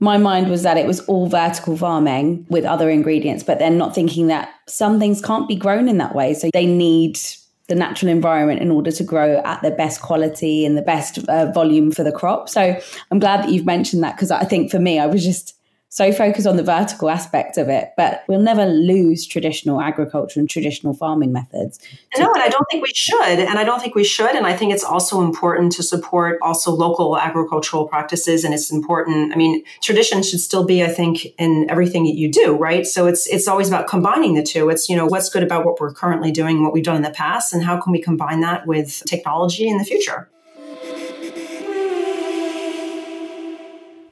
my 0.00 0.18
mind 0.18 0.50
was 0.50 0.62
that 0.64 0.76
it 0.76 0.86
was 0.86 1.00
all 1.06 1.26
vertical 1.28 1.76
farming 1.76 2.46
with 2.48 2.64
other 2.64 2.90
ingredients, 2.90 3.42
but 3.42 3.58
then 3.58 3.78
not 3.78 3.94
thinking 3.94 4.26
that 4.26 4.50
some 4.68 4.98
things 4.98 5.22
can't 5.22 5.48
be 5.48 5.56
grown 5.56 5.88
in 5.88 5.98
that 5.98 6.14
way. 6.14 6.34
So 6.34 6.50
they 6.52 6.66
need 6.66 7.18
the 7.68 7.74
natural 7.74 8.10
environment 8.10 8.60
in 8.60 8.70
order 8.70 8.90
to 8.90 9.04
grow 9.04 9.40
at 9.44 9.62
the 9.62 9.70
best 9.70 10.02
quality 10.02 10.66
and 10.66 10.76
the 10.76 10.82
best 10.82 11.18
uh, 11.28 11.50
volume 11.52 11.90
for 11.90 12.04
the 12.04 12.12
crop. 12.12 12.48
So 12.48 12.78
I'm 13.10 13.18
glad 13.18 13.42
that 13.42 13.50
you've 13.50 13.64
mentioned 13.64 14.02
that 14.02 14.16
because 14.16 14.30
I 14.30 14.44
think 14.44 14.70
for 14.70 14.78
me, 14.78 14.98
I 14.98 15.06
was 15.06 15.24
just 15.24 15.56
so 15.94 16.10
focus 16.10 16.44
on 16.44 16.56
the 16.56 16.64
vertical 16.64 17.08
aspect 17.08 17.56
of 17.56 17.68
it, 17.68 17.92
but 17.96 18.24
we'll 18.26 18.40
never 18.40 18.66
lose 18.66 19.28
traditional 19.28 19.80
agriculture 19.80 20.40
and 20.40 20.50
traditional 20.50 20.92
farming 20.92 21.30
methods. 21.30 21.78
No, 22.18 22.32
and 22.34 22.42
I 22.42 22.48
don't 22.48 22.66
think 22.68 22.82
we 22.82 22.92
should. 22.92 23.38
And 23.38 23.60
I 23.60 23.62
don't 23.62 23.78
think 23.78 23.94
we 23.94 24.02
should. 24.02 24.34
And 24.34 24.44
I 24.44 24.56
think 24.56 24.72
it's 24.72 24.82
also 24.82 25.20
important 25.20 25.70
to 25.74 25.84
support 25.84 26.40
also 26.42 26.72
local 26.72 27.16
agricultural 27.16 27.86
practices. 27.86 28.42
And 28.42 28.52
it's 28.52 28.72
important. 28.72 29.32
I 29.32 29.36
mean, 29.36 29.62
tradition 29.84 30.24
should 30.24 30.40
still 30.40 30.64
be, 30.64 30.82
I 30.82 30.88
think, 30.88 31.26
in 31.38 31.70
everything 31.70 32.02
that 32.06 32.16
you 32.16 32.28
do, 32.28 32.56
right? 32.56 32.84
So 32.84 33.06
it's 33.06 33.28
it's 33.28 33.46
always 33.46 33.68
about 33.68 33.86
combining 33.86 34.34
the 34.34 34.42
two. 34.42 34.70
It's, 34.70 34.88
you 34.88 34.96
know, 34.96 35.06
what's 35.06 35.28
good 35.28 35.44
about 35.44 35.64
what 35.64 35.78
we're 35.78 35.94
currently 35.94 36.32
doing, 36.32 36.64
what 36.64 36.72
we've 36.72 36.82
done 36.82 36.96
in 36.96 37.02
the 37.02 37.10
past, 37.10 37.52
and 37.52 37.62
how 37.62 37.80
can 37.80 37.92
we 37.92 38.02
combine 38.02 38.40
that 38.40 38.66
with 38.66 39.04
technology 39.06 39.68
in 39.68 39.78
the 39.78 39.84
future? 39.84 40.28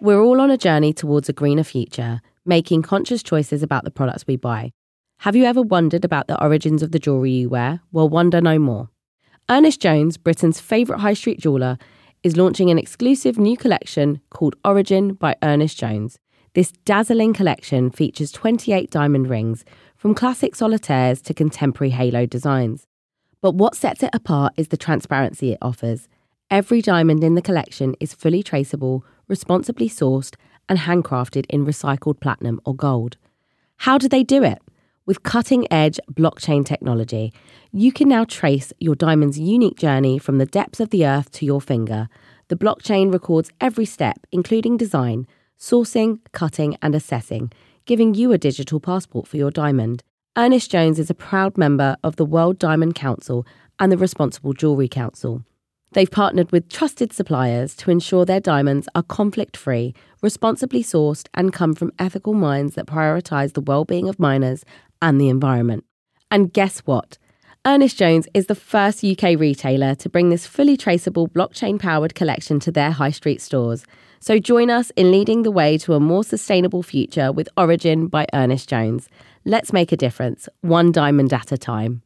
We're 0.03 0.21
all 0.21 0.41
on 0.41 0.51
a 0.51 0.59
journey 0.59 0.93
towards 0.93 1.29
a 1.29 1.33
greener 1.33 1.63
future, 1.63 2.23
making 2.45 2.83
conscious 2.83 3.23
choices 3.23 3.63
about 3.63 3.85
the 3.85 3.91
products 3.93 4.27
we 4.27 4.35
buy. 4.35 4.73
Have 5.19 5.37
you 5.37 5.45
ever 5.45 5.63
wondered 5.63 6.05
about 6.05 6.27
the 6.27 6.43
origins 6.43 6.83
of 6.83 6.91
the 6.91 6.99
jewellery 6.99 7.31
you 7.31 7.49
wear? 7.49 7.83
Well, 7.93 8.09
wonder 8.09 8.41
no 8.41 8.59
more. 8.59 8.89
Ernest 9.49 9.81
Jones, 9.81 10.17
Britain's 10.17 10.59
favourite 10.59 11.03
high 11.03 11.15
street 11.15 11.39
jeweller, 11.39 11.79
is 12.25 12.37
launching 12.37 12.69
an 12.69 12.79
exclusive 12.79 13.39
new 13.39 13.57
collection 13.57 14.21
called 14.31 14.57
Origin 14.65 15.15
by 15.15 15.37
Ernest 15.41 15.79
Jones. 15.79 16.19
This 16.55 16.73
dazzling 16.85 17.33
collection 17.33 17.89
features 17.89 18.33
28 18.33 18.91
diamond 18.91 19.31
rings 19.31 19.65
from 19.95 20.17
classic 20.17 20.57
solitaires 20.57 21.23
to 21.23 21.33
contemporary 21.33 21.91
halo 21.91 22.27
designs. 22.27 22.89
But 23.41 23.55
what 23.55 23.77
sets 23.77 24.03
it 24.03 24.11
apart 24.13 24.55
is 24.57 24.67
the 24.67 24.77
transparency 24.77 25.53
it 25.53 25.59
offers. 25.63 26.09
Every 26.51 26.83
diamond 26.83 27.25
in 27.25 27.35
the 27.35 27.43
collection 27.43 27.95
is 27.99 28.15
fully 28.15 28.43
traceable, 28.43 29.05
responsibly 29.29 29.89
sourced, 29.89 30.35
and 30.69 30.81
handcrafted 30.81 31.47
in 31.49 31.67
recycled 31.67 32.21
platinum 32.21 32.61
or 32.65 32.75
gold. 32.75 33.17
How 33.79 33.99
do 33.99 34.09
they 34.09 34.23
do 34.23 34.43
it? 34.43 34.61
With 35.05 35.25
cutting 35.25 35.67
edge 35.73 35.99
blockchain 36.13 36.65
technology, 36.65 37.33
you 37.73 37.91
can 37.91 38.09
now 38.09 38.25
trace 38.25 38.73
your 38.79 38.95
diamond's 38.95 39.39
unique 39.39 39.77
journey 39.77 40.19
from 40.19 40.39
the 40.39 40.47
depths 40.47 40.79
of 40.79 40.91
the 40.91 41.05
earth 41.05 41.33
to 41.33 41.45
your 41.45 41.61
finger. 41.61 42.09
The 42.49 42.57
blockchain 42.57 43.13
records 43.13 43.51
every 43.61 43.85
step, 43.85 44.19
including 44.31 44.77
design, 44.77 45.27
sourcing, 45.59 46.21
cutting, 46.33 46.77
and 46.83 46.95
assessing, 46.95 47.51
giving 47.85 48.15
you 48.15 48.31
a 48.31 48.39
digital 48.39 48.79
passport 48.79 49.27
for 49.27 49.37
your 49.37 49.51
diamond. 49.51 50.05
Ernest 50.37 50.71
Jones 50.71 50.99
is 50.99 51.11
a 51.11 51.15
proud 51.15 51.59
member 51.59 51.97
of 52.05 52.17
the 52.17 52.25
World 52.25 52.59
Diamond 52.59 52.95
Council 52.95 53.45
and 53.79 53.91
the 53.91 53.99
Responsible 53.99 54.53
Jewellery 54.53 54.89
Council. 54.89 55.45
They've 55.93 56.11
partnered 56.11 56.53
with 56.53 56.71
trusted 56.71 57.13
suppliers 57.13 57.75
to 57.77 57.91
ensure 57.91 58.25
their 58.25 58.41
diamonds 58.41 58.89
are 58.95 59.03
conflict 59.03 59.57
free, 59.57 59.95
responsibly 60.23 60.83
sourced, 60.83 61.29
and 61.35 61.53
come 61.53 61.75
from 61.75 61.93
ethical 61.99 62.33
mines 62.33 62.75
that 62.75 62.87
prioritise 62.87 63.53
the 63.53 63.61
well-being 63.61 64.09
of 64.09 64.19
miners 64.19 64.65
and 65.03 65.21
the 65.21 65.29
environment. 65.29 65.85
And 66.31 66.53
guess 66.53 66.79
what? 66.81 67.19
Ernest 67.67 67.99
Jones 67.99 68.27
is 68.33 68.47
the 68.47 68.55
first 68.55 69.05
UK 69.05 69.39
retailer 69.39 69.95
to 69.97 70.09
bring 70.09 70.31
this 70.31 70.47
fully 70.47 70.77
traceable 70.77 71.29
blockchain 71.29 71.79
powered 71.79 72.15
collection 72.15 72.59
to 72.61 72.73
their 72.73 72.91
high 72.91 73.11
street 73.11 73.41
stores. 73.41 73.85
So 74.19 74.39
join 74.39 74.71
us 74.71 74.91
in 74.97 75.13
leading 75.13 75.43
the 75.43 75.51
way 75.51 75.77
to 75.79 75.95
a 75.95 76.01
more 76.01 76.25
sustainable 76.25 76.83
future 76.83 77.31
with 77.31 77.49
Origin 77.57 78.09
by 78.09 78.27
Ernest 78.33 78.69
Jones. 78.69 79.09
Let's 79.45 79.73
make 79.73 79.93
a 79.93 79.97
difference, 79.97 80.49
one 80.63 80.91
diamond 80.91 81.33
at 81.33 81.53
a 81.53 81.59
time. 81.59 82.03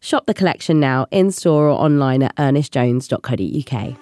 Shop 0.00 0.26
the 0.26 0.34
collection 0.34 0.80
now 0.80 1.06
in 1.10 1.30
store 1.30 1.68
or 1.68 1.78
online 1.78 2.22
at 2.22 2.34
ernestjones.co.uk. 2.36 3.96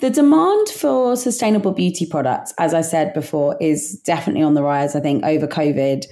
The 0.00 0.10
demand 0.10 0.68
for 0.68 1.16
sustainable 1.16 1.72
beauty 1.72 2.04
products, 2.04 2.52
as 2.58 2.74
I 2.74 2.82
said 2.82 3.14
before, 3.14 3.56
is 3.58 3.98
definitely 4.00 4.42
on 4.42 4.52
the 4.52 4.62
rise. 4.62 4.94
I 4.94 5.00
think 5.00 5.24
over 5.24 5.46
COVID, 5.46 6.04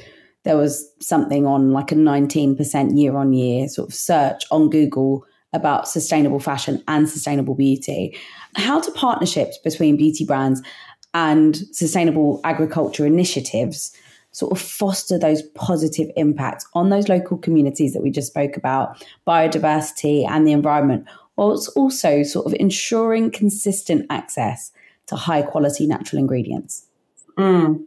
there 0.45 0.57
was 0.57 0.89
something 1.01 1.47
on 1.47 1.73
like 1.73 1.93
a 1.93 1.95
19% 1.95 2.99
year 2.99 3.17
on 3.17 3.33
year 3.33 3.69
sort 3.69 3.89
of 3.89 3.95
search 3.95 4.45
on 4.51 4.71
Google 4.71 5.27
about 5.53 5.89
sustainable 5.89 6.41
fashion 6.41 6.83
and 6.89 7.09
sustainable 7.09 7.55
beauty. 7.55 8.17
How 8.57 8.81
do 8.81 8.91
partnerships 8.93 9.59
between 9.59 9.97
beauty 9.97 10.25
brands 10.25 10.63
and 11.13 11.57
sustainable 11.73 12.41
agriculture 12.45 13.05
initiatives 13.05 13.95
sort 14.33 14.53
of 14.53 14.61
foster 14.61 15.19
those 15.19 15.43
positive 15.43 16.11
impacts 16.17 16.67
on 16.75 16.89
those 16.89 17.09
local 17.09 17.37
communities 17.37 17.93
that 17.93 18.03
we 18.03 18.11
just 18.11 18.29
spoke 18.29 18.57
about, 18.57 19.05
biodiversity 19.27 20.27
and 20.29 20.47
the 20.47 20.53
environment, 20.53 21.07
whilst 21.37 21.71
also 21.77 22.23
sort 22.23 22.47
of 22.47 22.55
ensuring 22.55 23.31
consistent 23.31 24.07
access 24.11 24.73
to 25.07 25.17
high 25.17 25.43
quality 25.43 25.87
natural 25.87 26.19
ingredients? 26.19 26.87
Mm. 27.39 27.85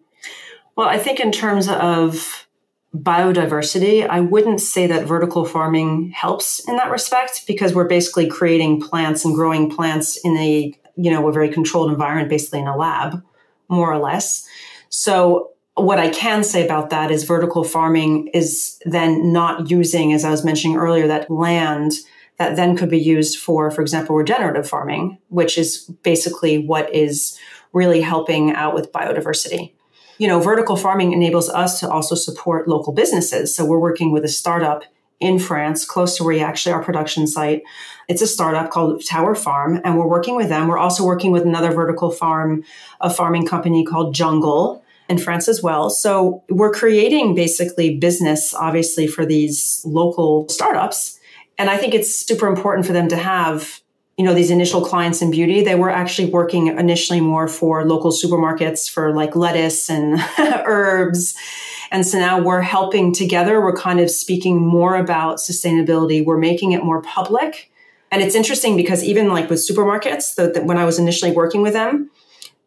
Well, 0.75 0.87
I 0.87 0.97
think 0.97 1.19
in 1.19 1.31
terms 1.31 1.67
of 1.67 2.47
biodiversity, 2.95 4.07
I 4.07 4.19
wouldn't 4.19 4.61
say 4.61 4.87
that 4.87 5.05
vertical 5.05 5.45
farming 5.45 6.11
helps 6.11 6.67
in 6.67 6.77
that 6.77 6.91
respect 6.91 7.45
because 7.47 7.73
we're 7.73 7.87
basically 7.87 8.27
creating 8.27 8.81
plants 8.81 9.25
and 9.25 9.35
growing 9.35 9.69
plants 9.69 10.17
in 10.23 10.37
a, 10.37 10.73
you 10.95 11.11
know, 11.11 11.27
a 11.27 11.31
very 11.31 11.49
controlled 11.49 11.91
environment, 11.91 12.29
basically 12.29 12.59
in 12.59 12.67
a 12.67 12.77
lab, 12.77 13.21
more 13.67 13.91
or 13.91 13.97
less. 13.97 14.47
So 14.89 15.51
what 15.75 15.99
I 15.99 16.09
can 16.09 16.43
say 16.43 16.65
about 16.65 16.89
that 16.89 17.11
is 17.11 17.23
vertical 17.25 17.63
farming 17.63 18.27
is 18.27 18.79
then 18.85 19.33
not 19.33 19.69
using, 19.69 20.13
as 20.13 20.23
I 20.23 20.31
was 20.31 20.45
mentioning 20.45 20.77
earlier, 20.77 21.07
that 21.07 21.29
land 21.29 21.93
that 22.37 22.55
then 22.55 22.75
could 22.75 22.89
be 22.89 22.99
used 22.99 23.39
for, 23.39 23.71
for 23.71 23.81
example, 23.81 24.15
regenerative 24.15 24.67
farming, 24.67 25.17
which 25.29 25.57
is 25.57 25.89
basically 26.03 26.57
what 26.57 26.93
is 26.93 27.37
really 27.73 28.01
helping 28.01 28.53
out 28.53 28.73
with 28.73 28.91
biodiversity. 28.91 29.73
You 30.17 30.29
know, 30.29 30.39
vertical 30.39 30.77
farming 30.77 31.11
enables 31.11 31.49
us 31.49 31.79
to 31.81 31.89
also 31.89 32.15
support 32.15 32.69
local 32.69 32.93
businesses. 32.93 33.53
So 33.53 33.65
we're 33.65 33.79
working 33.79 34.11
with 34.11 34.23
a 34.23 34.29
startup 34.29 34.83
in 35.19 35.39
France, 35.39 35.85
close 35.85 36.17
to 36.17 36.23
where 36.23 36.45
actually 36.45 36.73
our 36.73 36.83
production 36.83 37.27
site. 37.27 37.63
It's 38.07 38.21
a 38.21 38.27
startup 38.27 38.69
called 38.69 39.05
Tower 39.05 39.35
Farm, 39.35 39.81
and 39.83 39.97
we're 39.97 40.07
working 40.07 40.35
with 40.35 40.49
them. 40.49 40.67
We're 40.67 40.77
also 40.77 41.05
working 41.05 41.31
with 41.31 41.43
another 41.43 41.71
vertical 41.71 42.11
farm, 42.11 42.63
a 43.01 43.09
farming 43.09 43.45
company 43.47 43.83
called 43.83 44.13
Jungle 44.13 44.84
in 45.07 45.17
France 45.17 45.47
as 45.47 45.61
well. 45.61 45.89
So 45.89 46.43
we're 46.49 46.71
creating 46.71 47.35
basically 47.35 47.97
business, 47.97 48.53
obviously, 48.53 49.07
for 49.07 49.25
these 49.25 49.81
local 49.85 50.47
startups. 50.49 51.19
And 51.57 51.69
I 51.69 51.77
think 51.77 51.93
it's 51.93 52.13
super 52.15 52.47
important 52.47 52.85
for 52.85 52.93
them 52.93 53.07
to 53.09 53.15
have, 53.15 53.81
you 54.17 54.25
know, 54.25 54.33
these 54.33 54.51
initial 54.51 54.83
clients 54.83 55.21
in 55.21 55.31
beauty. 55.31 55.63
They 55.63 55.75
were 55.75 55.89
actually 55.89 56.29
working 56.29 56.67
initially 56.67 57.21
more 57.21 57.47
for 57.47 57.85
local 57.85 58.11
supermarkets 58.11 58.89
for 58.89 59.13
like 59.13 59.35
lettuce 59.35 59.89
and 59.89 60.19
herbs. 60.39 61.35
And 61.91 62.05
so 62.05 62.17
now 62.17 62.41
we're 62.41 62.61
helping 62.61 63.13
together. 63.13 63.61
We're 63.61 63.75
kind 63.75 63.99
of 63.99 64.09
speaking 64.09 64.65
more 64.65 64.95
about 64.95 65.37
sustainability. 65.37 66.25
We're 66.25 66.37
making 66.37 66.71
it 66.71 66.83
more 66.83 67.01
public. 67.01 67.71
And 68.11 68.21
it's 68.21 68.35
interesting 68.35 68.77
because 68.77 69.03
even 69.03 69.29
like 69.29 69.49
with 69.49 69.59
supermarkets, 69.59 70.35
the, 70.35 70.51
the, 70.51 70.63
when 70.63 70.77
I 70.77 70.85
was 70.85 70.99
initially 70.99 71.31
working 71.31 71.61
with 71.61 71.73
them, 71.73 72.09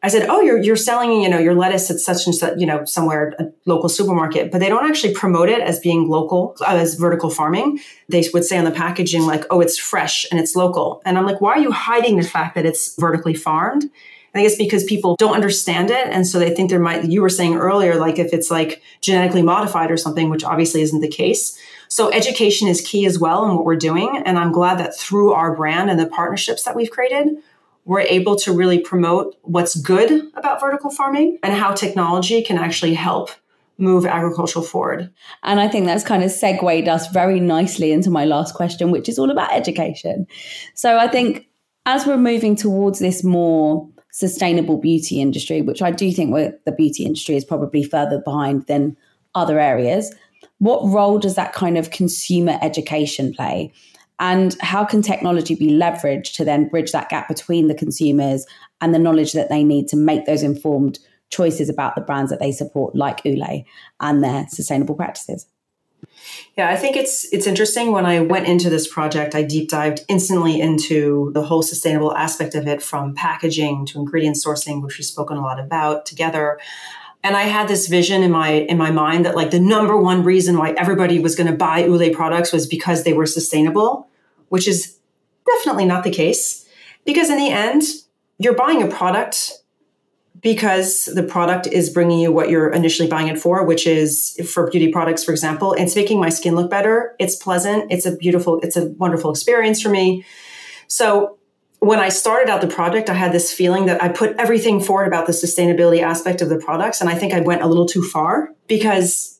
I 0.02 0.08
said, 0.08 0.26
"Oh, 0.28 0.40
you're 0.40 0.62
you're 0.62 0.76
selling, 0.76 1.22
you 1.22 1.28
know, 1.28 1.38
your 1.38 1.54
lettuce 1.54 1.90
at 1.90 1.98
such 1.98 2.26
and 2.26 2.34
such, 2.34 2.58
you 2.58 2.66
know, 2.66 2.84
somewhere 2.84 3.34
a 3.38 3.46
local 3.66 3.88
supermarket, 3.88 4.52
but 4.52 4.60
they 4.60 4.68
don't 4.68 4.88
actually 4.88 5.12
promote 5.12 5.48
it 5.48 5.60
as 5.60 5.80
being 5.80 6.08
local, 6.08 6.56
uh, 6.60 6.76
as 6.76 6.94
vertical 6.94 7.30
farming. 7.30 7.80
They 8.08 8.24
would 8.32 8.44
say 8.44 8.58
on 8.58 8.64
the 8.64 8.70
packaging 8.70 9.26
like, 9.26 9.44
"Oh, 9.50 9.60
it's 9.60 9.76
fresh 9.76 10.24
and 10.30 10.38
it's 10.38 10.54
local." 10.54 11.02
And 11.04 11.18
I'm 11.18 11.26
like, 11.26 11.40
"Why 11.40 11.52
are 11.52 11.58
you 11.58 11.72
hiding 11.72 12.16
the 12.16 12.22
fact 12.22 12.54
that 12.54 12.64
it's 12.64 12.94
vertically 12.96 13.34
farmed?" 13.34 13.90
I 14.34 14.38
think 14.38 14.46
it's 14.46 14.58
because 14.58 14.84
people 14.84 15.16
don't 15.18 15.34
understand 15.34 15.90
it, 15.90 16.06
and 16.10 16.26
so 16.26 16.38
they 16.38 16.54
think 16.54 16.70
there 16.70 16.78
might. 16.78 17.04
You 17.04 17.22
were 17.22 17.30
saying 17.30 17.56
earlier, 17.56 17.96
like 17.96 18.18
if 18.20 18.32
it's 18.32 18.50
like 18.50 18.82
genetically 19.00 19.42
modified 19.42 19.90
or 19.90 19.96
something, 19.96 20.30
which 20.30 20.44
obviously 20.44 20.82
isn't 20.82 21.00
the 21.00 21.08
case. 21.08 21.58
So 21.88 22.12
education 22.12 22.68
is 22.68 22.82
key 22.82 23.06
as 23.06 23.18
well 23.18 23.46
in 23.46 23.56
what 23.56 23.64
we're 23.64 23.76
doing, 23.76 24.22
and 24.24 24.38
I'm 24.38 24.52
glad 24.52 24.78
that 24.78 24.96
through 24.96 25.32
our 25.32 25.56
brand 25.56 25.90
and 25.90 25.98
the 25.98 26.06
partnerships 26.06 26.62
that 26.64 26.76
we've 26.76 26.90
created, 26.90 27.38
we're 27.88 28.00
able 28.00 28.36
to 28.36 28.52
really 28.52 28.78
promote 28.78 29.34
what's 29.40 29.74
good 29.74 30.30
about 30.34 30.60
vertical 30.60 30.90
farming 30.90 31.38
and 31.42 31.54
how 31.54 31.72
technology 31.72 32.42
can 32.42 32.58
actually 32.58 32.92
help 32.92 33.30
move 33.78 34.04
agriculture 34.04 34.60
forward. 34.60 35.10
And 35.42 35.58
I 35.58 35.68
think 35.68 35.86
that's 35.86 36.04
kind 36.04 36.22
of 36.22 36.30
segued 36.30 36.86
us 36.86 37.10
very 37.10 37.40
nicely 37.40 37.90
into 37.90 38.10
my 38.10 38.26
last 38.26 38.54
question, 38.54 38.90
which 38.90 39.08
is 39.08 39.18
all 39.18 39.30
about 39.30 39.54
education. 39.54 40.26
So 40.74 40.98
I 40.98 41.08
think 41.08 41.48
as 41.86 42.06
we're 42.06 42.18
moving 42.18 42.56
towards 42.56 42.98
this 42.98 43.24
more 43.24 43.88
sustainable 44.12 44.76
beauty 44.76 45.22
industry, 45.22 45.62
which 45.62 45.80
I 45.80 45.90
do 45.90 46.12
think 46.12 46.34
the 46.34 46.72
beauty 46.72 47.06
industry 47.06 47.36
is 47.36 47.44
probably 47.46 47.82
further 47.82 48.20
behind 48.22 48.66
than 48.66 48.98
other 49.34 49.58
areas, 49.58 50.14
what 50.58 50.86
role 50.92 51.18
does 51.18 51.36
that 51.36 51.54
kind 51.54 51.78
of 51.78 51.90
consumer 51.90 52.58
education 52.60 53.32
play? 53.32 53.72
And 54.20 54.56
how 54.60 54.84
can 54.84 55.02
technology 55.02 55.54
be 55.54 55.70
leveraged 55.70 56.34
to 56.34 56.44
then 56.44 56.68
bridge 56.68 56.92
that 56.92 57.08
gap 57.08 57.28
between 57.28 57.68
the 57.68 57.74
consumers 57.74 58.46
and 58.80 58.94
the 58.94 58.98
knowledge 58.98 59.32
that 59.32 59.48
they 59.48 59.62
need 59.62 59.88
to 59.88 59.96
make 59.96 60.26
those 60.26 60.42
informed 60.42 60.98
choices 61.30 61.68
about 61.68 61.94
the 61.94 62.00
brands 62.00 62.30
that 62.30 62.40
they 62.40 62.52
support, 62.52 62.96
like 62.96 63.22
Ulé 63.22 63.64
and 64.00 64.24
their 64.24 64.46
sustainable 64.48 64.94
practices? 64.94 65.46
Yeah, 66.56 66.70
I 66.70 66.76
think 66.76 66.96
it's 66.96 67.32
it's 67.32 67.46
interesting. 67.46 67.92
When 67.92 68.06
I 68.06 68.20
went 68.20 68.46
into 68.46 68.70
this 68.70 68.86
project, 68.86 69.34
I 69.34 69.42
deep 69.42 69.68
dived 69.68 70.04
instantly 70.08 70.60
into 70.60 71.30
the 71.34 71.42
whole 71.42 71.62
sustainable 71.62 72.16
aspect 72.16 72.54
of 72.54 72.66
it, 72.66 72.82
from 72.82 73.14
packaging 73.14 73.86
to 73.86 73.98
ingredient 73.98 74.36
sourcing, 74.36 74.82
which 74.82 74.98
we've 74.98 75.04
spoken 75.04 75.36
a 75.36 75.42
lot 75.42 75.58
about 75.58 76.06
together. 76.06 76.58
And 77.24 77.36
I 77.36 77.42
had 77.42 77.66
this 77.66 77.88
vision 77.88 78.22
in 78.22 78.30
my 78.30 78.50
in 78.50 78.78
my 78.78 78.90
mind 78.90 79.24
that 79.24 79.34
like 79.34 79.50
the 79.50 79.60
number 79.60 79.96
one 79.96 80.22
reason 80.22 80.56
why 80.56 80.70
everybody 80.72 81.18
was 81.18 81.34
going 81.34 81.50
to 81.50 81.56
buy 81.56 81.82
Ulé 81.82 82.12
products 82.12 82.52
was 82.52 82.66
because 82.66 83.02
they 83.02 83.12
were 83.12 83.26
sustainable, 83.26 84.07
which 84.48 84.68
is 84.68 84.98
definitely 85.46 85.84
not 85.84 86.04
the 86.04 86.10
case. 86.10 86.66
Because 87.04 87.30
in 87.30 87.38
the 87.38 87.50
end, 87.50 87.82
you're 88.38 88.54
buying 88.54 88.82
a 88.82 88.88
product 88.88 89.52
because 90.40 91.06
the 91.06 91.22
product 91.22 91.66
is 91.66 91.90
bringing 91.90 92.20
you 92.20 92.30
what 92.30 92.48
you're 92.48 92.70
initially 92.70 93.08
buying 93.08 93.28
it 93.28 93.38
for, 93.38 93.64
which 93.64 93.86
is 93.86 94.38
for 94.52 94.70
beauty 94.70 94.92
products, 94.92 95.24
for 95.24 95.32
example, 95.32 95.72
it's 95.72 95.96
making 95.96 96.20
my 96.20 96.28
skin 96.28 96.54
look 96.54 96.70
better. 96.70 97.16
It's 97.18 97.34
pleasant. 97.34 97.90
It's 97.90 98.06
a 98.06 98.14
beautiful, 98.14 98.60
it's 98.60 98.76
a 98.76 98.86
wonderful 98.86 99.30
experience 99.30 99.82
for 99.82 99.88
me. 99.88 100.24
So 100.86 101.38
when 101.80 101.98
I 101.98 102.08
started 102.08 102.48
out 102.48 102.60
the 102.60 102.68
project, 102.68 103.10
I 103.10 103.14
had 103.14 103.32
this 103.32 103.52
feeling 103.52 103.86
that 103.86 104.02
I 104.02 104.08
put 104.08 104.36
everything 104.36 104.80
forward 104.80 105.06
about 105.06 105.26
the 105.26 105.32
sustainability 105.32 106.02
aspect 106.02 106.40
of 106.40 106.48
the 106.48 106.58
products. 106.58 107.00
And 107.00 107.10
I 107.10 107.14
think 107.14 107.32
I 107.32 107.40
went 107.40 107.62
a 107.62 107.66
little 107.66 107.86
too 107.86 108.02
far 108.02 108.52
because 108.66 109.37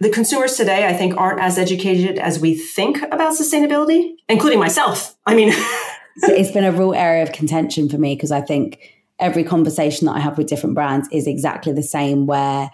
the 0.00 0.08
consumers 0.08 0.56
today, 0.56 0.86
I 0.86 0.94
think, 0.94 1.16
aren't 1.16 1.40
as 1.40 1.58
educated 1.58 2.18
as 2.18 2.40
we 2.40 2.54
think 2.54 3.02
about 3.02 3.34
sustainability, 3.34 4.14
including 4.28 4.58
myself. 4.58 5.14
I 5.26 5.34
mean, 5.34 5.52
it's 6.16 6.50
been 6.50 6.64
a 6.64 6.72
real 6.72 6.94
area 6.94 7.22
of 7.22 7.32
contention 7.32 7.88
for 7.88 7.98
me 7.98 8.14
because 8.14 8.32
I 8.32 8.40
think 8.40 8.80
every 9.18 9.44
conversation 9.44 10.06
that 10.06 10.16
I 10.16 10.20
have 10.20 10.38
with 10.38 10.48
different 10.48 10.74
brands 10.74 11.06
is 11.12 11.26
exactly 11.26 11.72
the 11.72 11.82
same 11.82 12.26
where, 12.26 12.70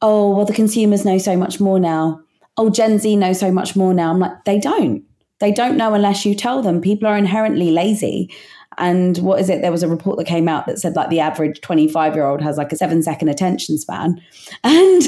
oh, 0.00 0.30
well, 0.30 0.46
the 0.46 0.52
consumers 0.52 1.04
know 1.04 1.18
so 1.18 1.36
much 1.36 1.58
more 1.58 1.80
now. 1.80 2.20
Oh, 2.56 2.70
Gen 2.70 3.00
Z 3.00 3.16
knows 3.16 3.40
so 3.40 3.50
much 3.50 3.74
more 3.74 3.92
now. 3.92 4.10
I'm 4.10 4.20
like, 4.20 4.44
they 4.44 4.60
don't. 4.60 5.02
They 5.40 5.50
don't 5.50 5.76
know 5.76 5.94
unless 5.94 6.24
you 6.24 6.36
tell 6.36 6.62
them. 6.62 6.80
People 6.80 7.08
are 7.08 7.16
inherently 7.16 7.72
lazy. 7.72 8.32
And 8.76 9.18
what 9.18 9.40
is 9.40 9.50
it? 9.50 9.60
There 9.60 9.72
was 9.72 9.82
a 9.82 9.88
report 9.88 10.18
that 10.18 10.24
came 10.24 10.48
out 10.48 10.66
that 10.66 10.78
said 10.78 10.94
like 10.94 11.10
the 11.10 11.20
average 11.20 11.60
25 11.60 12.14
year 12.14 12.26
old 12.26 12.40
has 12.42 12.56
like 12.56 12.72
a 12.72 12.76
seven 12.76 13.02
second 13.02 13.28
attention 13.28 13.76
span. 13.76 14.22
And 14.64 15.02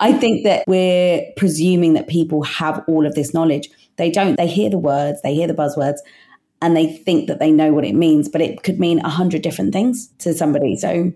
I 0.00 0.14
think 0.14 0.44
that 0.44 0.64
we're 0.66 1.30
presuming 1.36 1.92
that 1.92 2.08
people 2.08 2.42
have 2.42 2.82
all 2.88 3.06
of 3.06 3.14
this 3.14 3.34
knowledge. 3.34 3.68
They 3.96 4.10
don't. 4.10 4.36
They 4.36 4.46
hear 4.46 4.70
the 4.70 4.78
words, 4.78 5.20
they 5.22 5.34
hear 5.34 5.46
the 5.46 5.54
buzzwords, 5.54 5.98
and 6.62 6.74
they 6.74 6.86
think 6.86 7.28
that 7.28 7.38
they 7.38 7.50
know 7.50 7.72
what 7.72 7.84
it 7.84 7.94
means, 7.94 8.28
but 8.28 8.40
it 8.40 8.62
could 8.62 8.80
mean 8.80 9.00
a 9.00 9.10
hundred 9.10 9.42
different 9.42 9.74
things 9.74 10.08
to 10.18 10.32
somebody. 10.32 10.76
So, 10.76 11.12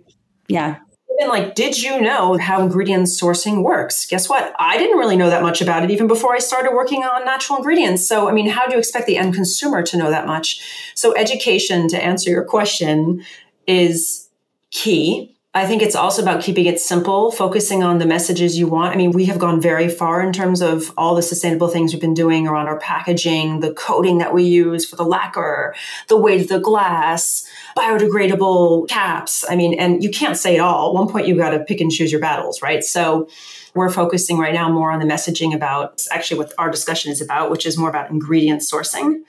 yeah. 0.49 0.77
Even 1.19 1.31
like, 1.31 1.55
did 1.55 1.83
you 1.83 2.01
know 2.01 2.37
how 2.37 2.61
ingredient 2.61 3.07
sourcing 3.07 3.63
works? 3.63 4.05
Guess 4.05 4.29
what? 4.29 4.55
I 4.59 4.77
didn't 4.77 4.99
really 4.99 5.17
know 5.17 5.31
that 5.31 5.43
much 5.43 5.63
about 5.63 5.83
it 5.83 5.91
even 5.91 6.07
before 6.07 6.35
I 6.35 6.39
started 6.39 6.73
working 6.73 7.05
on 7.05 7.25
natural 7.25 7.57
ingredients. 7.57 8.07
So, 8.07 8.29
I 8.29 8.33
mean, 8.33 8.49
how 8.49 8.67
do 8.67 8.73
you 8.73 8.79
expect 8.79 9.07
the 9.07 9.17
end 9.17 9.33
consumer 9.33 9.83
to 9.83 9.97
know 9.97 10.11
that 10.11 10.27
much? 10.27 10.61
So, 10.95 11.17
education, 11.17 11.89
to 11.89 12.05
answer 12.05 12.31
your 12.31 12.45
question, 12.45 13.25
is 13.67 14.29
key 14.71 15.34
I 15.57 15.67
think 15.67 15.83
it's 15.83 15.95
also 15.95 16.21
about 16.21 16.43
keeping 16.43 16.67
it 16.67 16.81
simple, 16.81 17.31
focusing 17.31 17.85
on 17.85 17.99
the 17.99 18.07
messages 18.07 18.59
you 18.59 18.67
want. 18.67 18.93
I 18.93 18.97
mean, 18.97 19.13
we 19.13 19.27
have 19.27 19.39
gone 19.39 19.61
very 19.61 19.89
far 19.89 20.21
in 20.21 20.33
terms 20.33 20.61
of 20.61 20.93
all 20.97 21.15
the 21.15 21.23
sustainable 21.23 21.69
things 21.69 21.93
we've 21.93 22.01
been 22.01 22.13
doing 22.13 22.49
around 22.49 22.67
our 22.67 22.81
packaging, 22.81 23.61
the 23.61 23.73
coating 23.73 24.19
that 24.19 24.35
we 24.35 24.43
use 24.43 24.85
for 24.85 24.97
the 24.97 25.05
lacquer, 25.05 25.73
the 26.09 26.17
weight 26.17 26.41
of 26.41 26.49
the 26.49 26.59
glass, 26.59 27.47
biodegradable 27.77 28.89
caps. 28.89 29.45
I 29.49 29.55
mean, 29.55 29.79
and 29.79 30.03
you 30.03 30.11
can't 30.11 30.37
say 30.37 30.57
it 30.57 30.59
all. 30.59 30.89
At 30.89 30.95
one 30.95 31.09
point, 31.09 31.29
you've 31.29 31.39
got 31.39 31.51
to 31.51 31.61
pick 31.61 31.81
and 31.81 31.91
choose 31.91 32.11
your 32.11 32.21
battles, 32.21 32.61
right? 32.61 32.83
So 32.83 33.29
we're 33.77 33.91
focusing 33.91 34.39
right 34.39 34.55
now 34.55 34.69
more 34.73 34.91
on 34.91 34.99
the 34.99 35.07
messaging 35.07 35.55
about 35.55 36.03
actually 36.11 36.39
what 36.39 36.53
our 36.59 36.71
discussion 36.71 37.13
is 37.13 37.21
about, 37.21 37.53
which 37.53 37.65
is 37.65 37.79
more 37.79 37.89
about 37.89 38.11
ingredient 38.11 38.63
sourcing. 38.63 39.23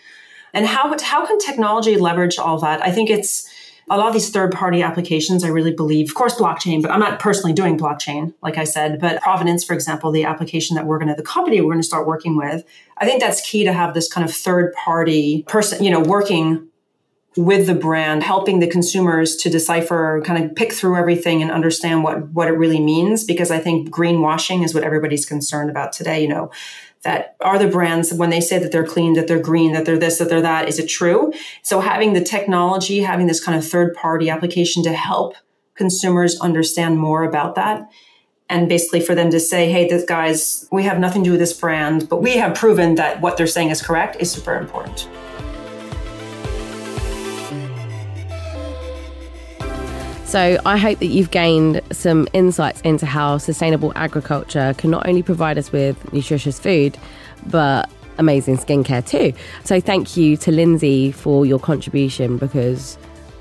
And 0.55 0.65
how, 0.65 0.95
how 1.03 1.27
can 1.27 1.37
technology 1.37 1.97
leverage 1.97 2.39
all 2.39 2.57
that? 2.59 2.81
I 2.81 2.91
think 2.91 3.11
it's, 3.11 3.47
a 3.89 3.97
lot 3.97 4.07
of 4.07 4.13
these 4.13 4.29
third 4.29 4.51
party 4.51 4.81
applications, 4.81 5.43
I 5.43 5.49
really 5.49 5.73
believe, 5.73 6.09
of 6.09 6.15
course, 6.15 6.35
blockchain, 6.35 6.81
but 6.81 6.91
I'm 6.91 6.99
not 6.99 7.19
personally 7.19 7.53
doing 7.53 7.77
blockchain, 7.77 8.33
like 8.41 8.57
I 8.57 8.63
said, 8.63 8.99
but 8.99 9.21
Provenance, 9.21 9.63
for 9.63 9.73
example, 9.73 10.11
the 10.11 10.25
application 10.25 10.75
that 10.75 10.87
we're 10.87 10.97
going 10.97 11.09
to, 11.09 11.15
the 11.15 11.23
company 11.23 11.61
we're 11.61 11.73
going 11.73 11.81
to 11.81 11.87
start 11.87 12.07
working 12.07 12.35
with, 12.35 12.63
I 12.97 13.05
think 13.05 13.21
that's 13.21 13.47
key 13.47 13.63
to 13.63 13.73
have 13.73 13.93
this 13.93 14.11
kind 14.11 14.27
of 14.27 14.33
third 14.33 14.73
party 14.73 15.43
person, 15.47 15.83
you 15.83 15.91
know, 15.91 15.99
working 15.99 16.67
with 17.37 17.67
the 17.67 17.75
brand, 17.75 18.23
helping 18.23 18.59
the 18.59 18.67
consumers 18.67 19.35
to 19.35 19.49
decipher, 19.49 20.21
kind 20.25 20.43
of 20.43 20.55
pick 20.55 20.71
through 20.71 20.95
everything 20.95 21.41
and 21.41 21.51
understand 21.51 22.03
what, 22.03 22.29
what 22.29 22.47
it 22.47 22.51
really 22.51 22.79
means. 22.79 23.25
Because 23.25 23.51
I 23.51 23.59
think 23.59 23.89
greenwashing 23.89 24.63
is 24.63 24.73
what 24.73 24.83
everybody's 24.83 25.25
concerned 25.25 25.69
about 25.69 25.91
today. 25.91 26.21
You 26.21 26.29
know, 26.29 26.51
that 27.05 27.35
are 27.39 27.59
the 27.59 27.67
brands 27.67 28.11
when 28.11 28.31
they 28.31 28.41
say 28.41 28.57
that 28.59 28.71
they're 28.71 28.85
clean, 28.85 29.13
that 29.13 29.27
they're 29.27 29.39
green, 29.39 29.73
that 29.73 29.85
they're 29.85 29.97
this, 29.97 30.17
that 30.17 30.27
they're 30.27 30.41
that, 30.41 30.67
is 30.67 30.79
it 30.79 30.87
true? 30.87 31.31
So 31.61 31.79
having 31.79 32.13
the 32.13 32.23
technology, 32.23 32.99
having 32.99 33.27
this 33.27 33.43
kind 33.43 33.57
of 33.57 33.65
third 33.65 33.93
party 33.93 34.29
application 34.29 34.83
to 34.83 34.91
help 34.91 35.35
consumers 35.75 36.39
understand 36.41 36.97
more 36.97 37.23
about 37.23 37.55
that. 37.55 37.87
And 38.49 38.67
basically 38.67 39.01
for 39.01 39.15
them 39.15 39.29
to 39.29 39.39
say, 39.39 39.71
hey, 39.71 39.87
this 39.87 40.03
guys, 40.03 40.67
we 40.71 40.83
have 40.83 40.99
nothing 40.99 41.23
to 41.23 41.27
do 41.27 41.31
with 41.31 41.39
this 41.39 41.53
brand, 41.53 42.09
but 42.09 42.21
we 42.21 42.37
have 42.37 42.55
proven 42.55 42.95
that 42.95 43.21
what 43.21 43.37
they're 43.37 43.47
saying 43.47 43.69
is 43.69 43.81
correct 43.81 44.17
is 44.19 44.31
super 44.31 44.55
important. 44.55 45.07
So 50.35 50.59
I 50.65 50.75
hope 50.75 50.99
that 50.99 51.05
you've 51.05 51.31
gained 51.31 51.79
some 51.93 52.27
insights 52.33 52.81
into 52.81 53.05
how 53.05 53.37
sustainable 53.37 53.93
agriculture 53.95 54.75
can 54.77 54.91
not 54.91 55.07
only 55.07 55.23
provide 55.23 55.57
us 55.57 55.71
with 55.71 56.11
nutritious 56.11 56.59
food, 56.59 56.97
but 57.47 57.89
amazing 58.17 58.57
skincare 58.57 59.07
too. 59.07 59.31
So 59.63 59.79
thank 59.79 60.17
you 60.17 60.35
to 60.35 60.51
Lindsay 60.51 61.13
for 61.13 61.45
your 61.45 61.57
contribution 61.57 62.35
because 62.35 62.97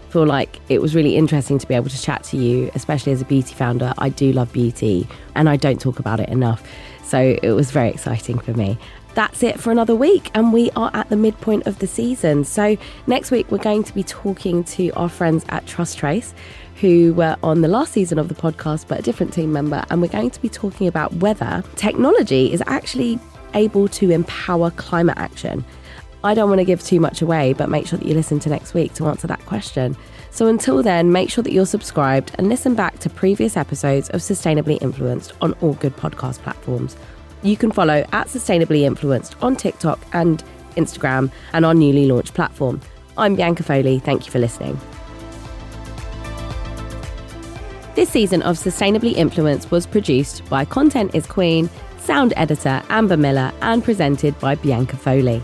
I 0.07 0.13
feel 0.13 0.25
like 0.25 0.61
it 0.69 0.81
was 0.81 0.95
really 0.95 1.17
interesting 1.17 1.59
to 1.59 1.67
be 1.67 1.75
able 1.75 1.91
to 1.91 2.01
chat 2.01 2.23
to 2.27 2.37
you, 2.37 2.71
especially 2.77 3.11
as 3.11 3.21
a 3.21 3.25
beauty 3.25 3.57
founder. 3.57 3.93
I 3.99 4.09
do 4.09 4.31
love 4.31 4.53
beauty 4.53 5.09
and 5.35 5.49
I 5.49 5.57
don't 5.57 5.81
talk 5.81 5.99
about 5.99 6.21
it 6.21 6.29
enough. 6.29 6.63
So 7.03 7.37
it 7.43 7.51
was 7.51 7.73
very 7.73 7.89
exciting 7.91 8.39
for 8.39 8.53
me 8.53 8.79
that's 9.15 9.43
it 9.43 9.61
for 9.61 9.71
another 9.71 9.95
week, 9.95 10.31
and 10.35 10.53
we 10.53 10.71
are 10.73 10.91
at 10.95 11.09
the 11.09 11.17
midpoint 11.17 11.67
of 11.67 11.79
the 11.79 11.87
season. 11.87 12.45
So, 12.45 12.77
next 13.07 13.31
week, 13.31 13.51
we're 13.51 13.59
going 13.59 13.85
to 13.85 13.95
be 13.95 14.03
talking 14.03 14.65
to 14.65 14.91
our 14.91 15.09
friends 15.09 15.45
at 15.49 15.67
TrustTrace, 15.67 16.33
who 16.81 17.15
were 17.15 17.37
on 17.43 17.61
the 17.61 17.69
last 17.69 17.93
season 17.93 18.19
of 18.19 18.29
the 18.29 18.35
podcast, 18.35 18.89
but 18.89 18.99
a 18.99 19.03
different 19.03 19.33
team 19.33 19.53
member. 19.53 19.85
And 19.91 20.03
we're 20.03 20.09
going 20.09 20.31
to 20.31 20.43
be 20.43 20.49
talking 20.49 20.87
about 20.87 21.13
whether 21.15 21.63
technology 21.77 22.53
is 22.53 22.63
actually 22.67 23.19
able 23.55 23.89
to 23.89 24.11
empower 24.11 24.71
climate 24.73 25.17
action. 25.17 25.65
I 26.25 26.35
don't 26.35 26.49
want 26.49 26.61
to 26.61 26.65
give 26.65 26.83
too 26.83 27.01
much 27.01 27.23
away, 27.23 27.53
but 27.53 27.69
make 27.69 27.87
sure 27.87 27.99
that 27.99 28.09
you 28.09 28.15
listen 28.15 28.41
to 28.41 28.49
next 28.49 28.75
week 28.75 28.95
to 28.95 29.07
answer 29.07 29.27
that 29.27 29.45
question. 29.47 29.97
So 30.31 30.49
until 30.49 30.83
then, 30.83 31.13
make 31.13 31.31
sure 31.31 31.45
that 31.45 31.53
you're 31.53 31.67
subscribed 31.67 32.35
and 32.39 32.49
listen 32.49 32.75
back 32.75 32.99
to 33.01 33.11
previous 33.11 33.57
episodes 33.57 34.11
of 34.11 34.21
Sustainably 34.21 34.83
Influenced 34.83 35.33
on 35.41 35.53
all 35.61 35.75
good 35.75 35.97
podcast 35.97 36.39
platforms. 36.39 36.97
You 37.45 37.59
can 37.59 37.71
follow 37.71 38.07
at 38.11 38.29
Sustainably 38.29 38.85
Influenced 38.85 39.37
on 39.43 39.55
TikTok 39.55 40.01
and 40.15 40.43
Instagram 40.77 41.31
and 41.53 41.67
our 41.67 41.75
newly 41.75 42.07
launched 42.07 42.33
platform. 42.33 42.81
I'm 43.19 43.37
Bianca 43.37 43.63
Foley. 43.63 43.99
Thank 43.99 44.25
you 44.25 44.33
for 44.33 44.39
listening. 44.39 44.81
This 47.95 48.09
season 48.09 48.41
of 48.43 48.57
Sustainably 48.57 49.13
Influenced 49.13 49.71
was 49.71 49.87
produced 49.87 50.49
by 50.49 50.65
Content 50.65 51.15
is 51.15 51.27
Queen, 51.27 51.69
sound 51.99 52.33
editor 52.35 52.83
Amber 52.89 53.19
Miller, 53.19 53.53
and 53.61 53.85
presented 53.85 54.37
by 54.41 54.55
Bianca 54.55 54.97
Foley. 54.97 55.43